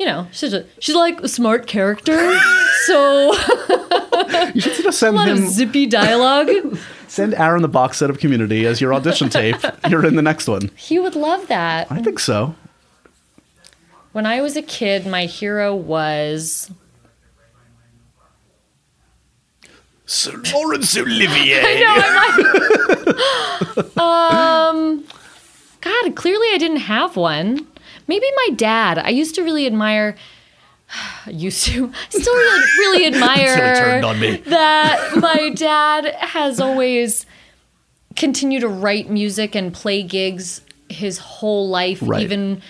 [0.01, 2.17] You know, she's a, she's like a smart character,
[2.87, 3.33] so
[4.55, 6.49] You should just a send lot of zippy dialogue.
[7.09, 9.57] send Aaron the box set of Community as your audition tape.
[9.89, 10.71] You're in the next one.
[10.77, 11.91] he would love that.
[11.91, 12.55] I think so.
[14.13, 16.71] When I was a kid, my hero was
[20.09, 21.61] Sir Laurence Olivier.
[21.63, 21.75] I
[23.77, 25.05] know, like, um,
[25.83, 27.67] God, clearly I didn't have one.
[28.07, 28.99] Maybe my dad.
[28.99, 30.17] I used to really admire.
[31.31, 34.37] Used to still really, really admire turned on me.
[34.47, 37.27] that my dad has always
[38.17, 42.23] continued to write music and play gigs his whole life, Right.
[42.23, 42.63] even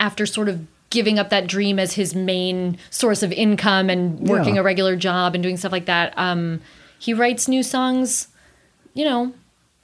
[0.00, 4.54] after sort of giving up that dream as his main source of income and working
[4.54, 4.60] Yeah.
[4.60, 6.12] a regular job and doing stuff like that.
[6.16, 6.60] Um,
[6.98, 8.28] he writes new songs,
[8.94, 9.32] you know,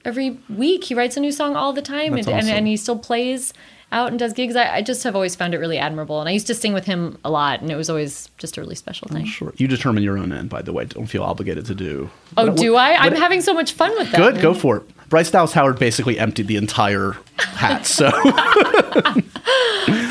[0.05, 0.85] every week.
[0.85, 2.49] He writes a new song all the time, and, and, awesome.
[2.55, 3.53] and he still plays
[3.91, 4.55] out and does gigs.
[4.55, 6.85] I, I just have always found it really admirable, and I used to sing with
[6.85, 9.25] him a lot, and it was always just a really special thing.
[9.25, 9.51] Sure.
[9.57, 10.85] You determine your own end, by the way.
[10.85, 12.09] Don't feel obligated to do.
[12.37, 12.93] Oh, do I?
[12.93, 14.17] I'm having so much fun with that.
[14.17, 15.09] Good, go for it.
[15.09, 17.85] Bryce Dallas Howard basically emptied the entire hat.
[17.87, 18.11] So,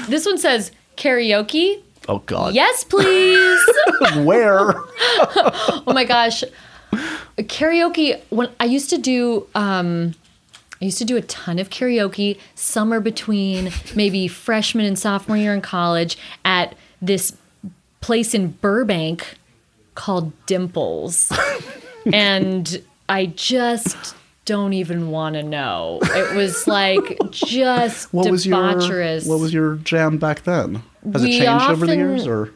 [0.08, 1.80] This one says karaoke.
[2.08, 3.60] oh god, Yes, please.
[4.16, 4.72] where?
[4.76, 6.44] oh my gosh,
[7.38, 8.20] karaoke.
[8.30, 10.14] When I used to do um,
[10.80, 15.54] I used to do a ton of karaoke summer between maybe freshman and sophomore year
[15.54, 17.36] in college at this
[18.00, 19.36] place in Burbank
[19.96, 21.32] called Dimples.
[22.12, 24.14] and I just
[24.48, 25.98] don't even want to know.
[26.02, 28.58] It was like just What was your.
[28.62, 30.82] What was your jam back then?
[31.12, 32.50] Has We it changed over the years or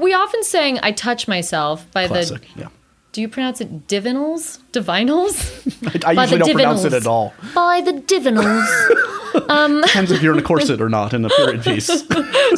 [0.00, 2.42] we often sang "I Touch Myself" by classic?
[2.54, 2.60] the.
[2.62, 2.68] Yeah.
[3.12, 4.58] Do you pronounce it Divinyls?
[4.72, 6.04] Divinyls?
[6.04, 7.32] I By usually the don't pronounce it at all.
[7.54, 9.82] by the Divinyls.
[9.82, 11.86] Depends if you're in a corset or not in a period piece.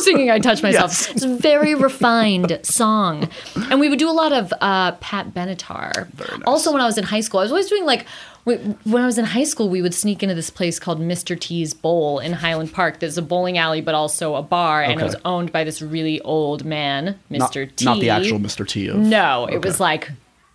[0.02, 0.90] singing I Touch Myself.
[0.90, 1.10] Yes.
[1.10, 3.28] It's a very refined song.
[3.70, 6.08] And we would do a lot of uh, Pat Benatar.
[6.46, 8.06] Also, when I was in high school, I was always doing like,
[8.44, 11.38] when I was in high school, we would sneak into this place called Mr.
[11.38, 13.00] T's Bowl in Highland Park.
[13.00, 14.82] There's a bowling alley, but also a bar.
[14.82, 17.74] And it was owned by this really old man, Not, Mr.
[17.74, 17.84] T.
[17.84, 18.66] not the actual Mr.
[18.66, 20.10] T of No, it was like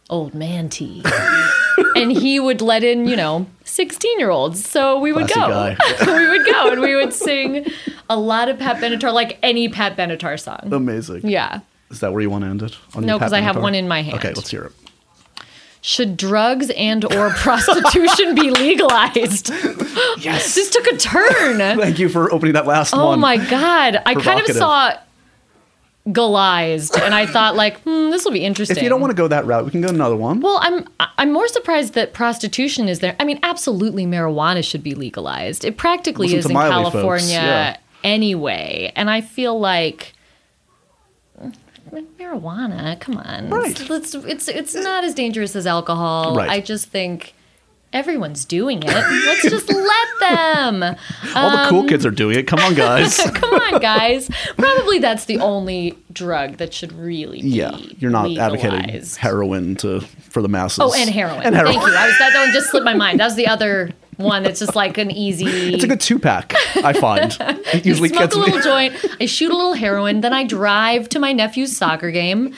[0.09, 1.03] old man T.
[1.95, 4.65] and he would let in, you know, 16 year olds.
[4.65, 6.15] So we would Classy go.
[6.17, 7.67] we would go and we would sing
[8.09, 10.71] a lot of Pat Benatar, like any Pat Benatar song.
[10.71, 11.21] amazing.
[11.23, 11.61] Yeah.
[11.91, 12.75] Is that where you want to end it?
[12.95, 14.17] On No, because I have one in my hand.
[14.17, 14.71] Okay, let's hear it.
[15.88, 19.51] Should drugs and or prostitution be legalized?
[20.17, 20.55] Yes.
[20.55, 21.59] This took a turn.
[21.77, 23.19] Thank you for opening that last Oh one.
[23.19, 24.01] my god.
[24.03, 24.93] I kind of saw
[26.11, 28.77] Galized and I thought like, hmm, this will be interesting.
[28.77, 30.39] If you don't want to go that route, we can go another one.
[30.41, 33.15] Well, I'm I'm more surprised that prostitution is there.
[33.19, 35.65] I mean, absolutely, marijuana should be legalized.
[35.65, 36.71] It practically Listen is in Miley.
[36.91, 37.77] California Yeah.
[38.03, 40.13] anyway, and I feel like
[41.96, 43.00] marijuana.
[43.00, 43.80] Come on, Right.
[43.89, 46.36] It's, it's it's not as dangerous as alcohol.
[46.36, 46.50] Right.
[46.50, 47.34] I just think.
[47.93, 48.88] Everyone's doing it.
[48.89, 50.84] Let's just let them.
[51.34, 52.46] All the cool um, kids are doing it.
[52.46, 53.16] Come on, guys.
[53.16, 54.30] Come on, guys.
[54.58, 60.02] Probably that's the only drug that should really be yeah, you're not advocating heroin to
[60.02, 60.80] for the masses.
[60.82, 61.43] Oh, and heroin.
[61.43, 61.76] And heroin.
[61.76, 61.96] Thank you.
[61.96, 63.22] I was, that one just slipped my mind.
[63.22, 65.45] That was the other one that's just like an easy.
[65.76, 66.53] It's a good two pack.
[66.78, 68.45] I find it usually smoke gets a me.
[68.45, 68.93] little joint.
[69.20, 70.22] I shoot a little heroin.
[70.22, 72.53] Then I drive to my nephew's soccer game.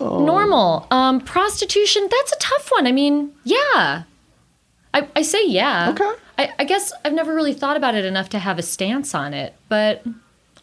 [0.00, 0.86] Normal.
[0.90, 2.06] Um, prostitution.
[2.10, 2.86] That's a tough one.
[2.86, 4.04] I mean, yeah.
[4.92, 5.90] I, I say yeah.
[5.90, 6.10] Okay.
[6.38, 9.34] I, I guess I've never really thought about it enough to have a stance on
[9.34, 10.04] it, but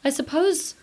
[0.03, 0.75] I suppose,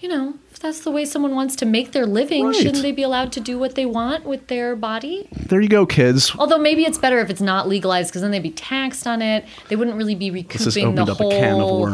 [0.00, 2.54] you know, if that's the way someone wants to make their living, Right.
[2.54, 5.28] shouldn't they be allowed to do what they want with their body?
[5.32, 6.32] There you go, kids.
[6.38, 9.44] Although maybe it's better if it's not legalized because then they'd be taxed on it.
[9.68, 11.88] They wouldn't really be recouping the opened up a can of whole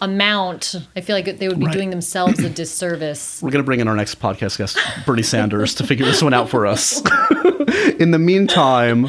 [0.00, 0.76] amount.
[0.96, 1.72] I feel like they would be Right.
[1.74, 3.38] doing themselves a disservice.
[3.42, 6.48] We're gonna bring in our next podcast guest, Bernie Sanders, to figure this one out
[6.48, 7.02] for us.
[7.98, 9.08] in the meantime,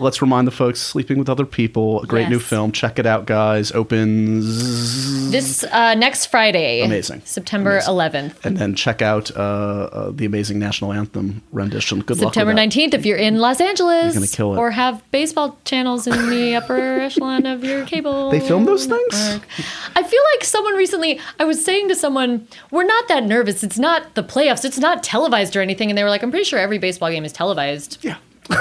[0.00, 2.72] let's remind the folks "Sleeping with Other People," a great new film.
[2.72, 3.72] Check it out, guys.
[3.72, 7.22] Opens This uh, next Friday, Amazing.
[7.24, 7.94] September Amazing.
[7.94, 8.44] 11th.
[8.44, 12.00] and then check out uh, uh, the amazing national anthem rendition.
[12.00, 12.56] Good September luck.
[12.70, 12.70] that.
[12.78, 14.58] 19th, if you're in Los Angeles, You're gonna kill it.
[14.58, 18.30] or have baseball channels in the upper echelon of your cable.
[18.30, 19.40] They film those things?
[19.94, 23.62] I feel like someone recently, I was saying to someone, we're not that nervous.
[23.62, 24.64] It's not the playoffs.
[24.64, 25.90] It's not televised or anything.
[25.90, 28.16] And they were like, I'm pretty sure every baseball game is televised Yeah,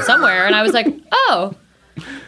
[0.05, 0.45] somewhere.
[0.45, 1.53] And I was like, oh,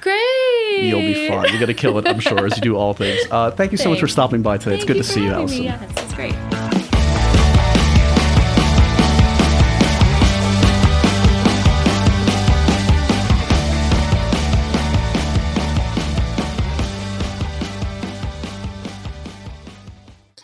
[0.01, 0.83] great.
[0.85, 1.49] you'll be fine.
[1.49, 3.19] You're gonna kill it, I'm sure, as you do all things.
[3.31, 4.75] Uh, thank you so much for stopping by today.
[4.75, 5.59] it's Thank good to see you, having Alison.
[5.59, 5.65] me.
[5.65, 6.35] Yeah, that's, that's great.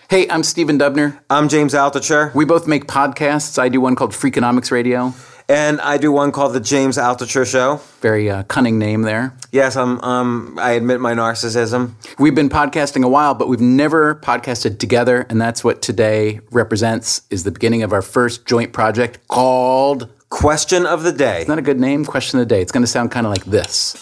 [0.08, 1.20] Hey, I'm Stephen Dubner.
[1.30, 3.58] I'm James Altucher, We both make podcasts.
[3.58, 5.14] I do one called Freakonomics Radio.
[5.48, 7.82] And I do one called The James Altucher Show.
[8.02, 9.36] Very uh, cunning name there.
[9.52, 11.94] Yes, I'm, um, I admit my narcissism.
[12.20, 17.22] We've been podcasting a while, but we've never podcasted together, and that's what today represents
[17.30, 21.42] is the beginning of our first joint project called Question of the day.
[21.42, 22.62] It's not a good name, question of the day.
[22.62, 23.96] It's going to sound kind of like this.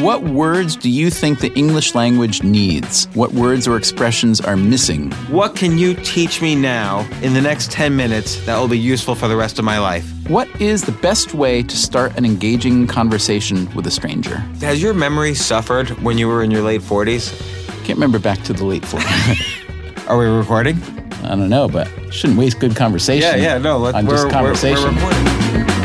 [0.00, 3.06] What words do you think the English language needs?
[3.14, 5.10] What words or expressions are missing?
[5.28, 9.16] What can you teach me now in the next 10 minutes that will be useful
[9.16, 10.08] for the rest of my life?
[10.28, 14.36] What is the best way to start an engaging conversation with a stranger?
[14.60, 17.36] Has your memory suffered when you were in your late 40s?
[17.84, 20.08] Can't remember back to the late 40s.
[20.08, 20.80] Are we recording?
[21.24, 23.40] I don't know, but shouldn't waste good conversation.
[23.40, 24.94] Yeah, yeah, no, let's on we're, just we're- conversation.
[24.94, 25.77] We're, recording.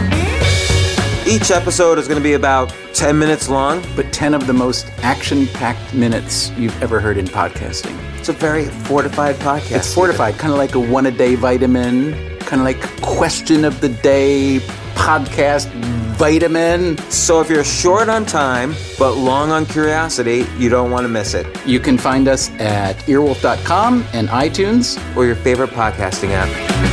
[1.34, 3.84] Each episode is going to be about 10 minutes long.
[3.96, 7.98] but 10 of the most action-packed minutes you've ever heard in podcasting.
[8.20, 9.78] It's a very fortified podcast.
[9.78, 14.60] It's fortified, kind of like a one-a-day vitamin, kind of like question of the day
[14.94, 15.72] podcast
[16.18, 17.00] vitamin.
[17.10, 21.34] So if you're short on time, but long on curiosity, you don't want to miss
[21.34, 21.48] it.
[21.66, 25.00] You can find us at earwolf.com and iTunes.
[25.18, 26.93] Or your favorite podcasting app.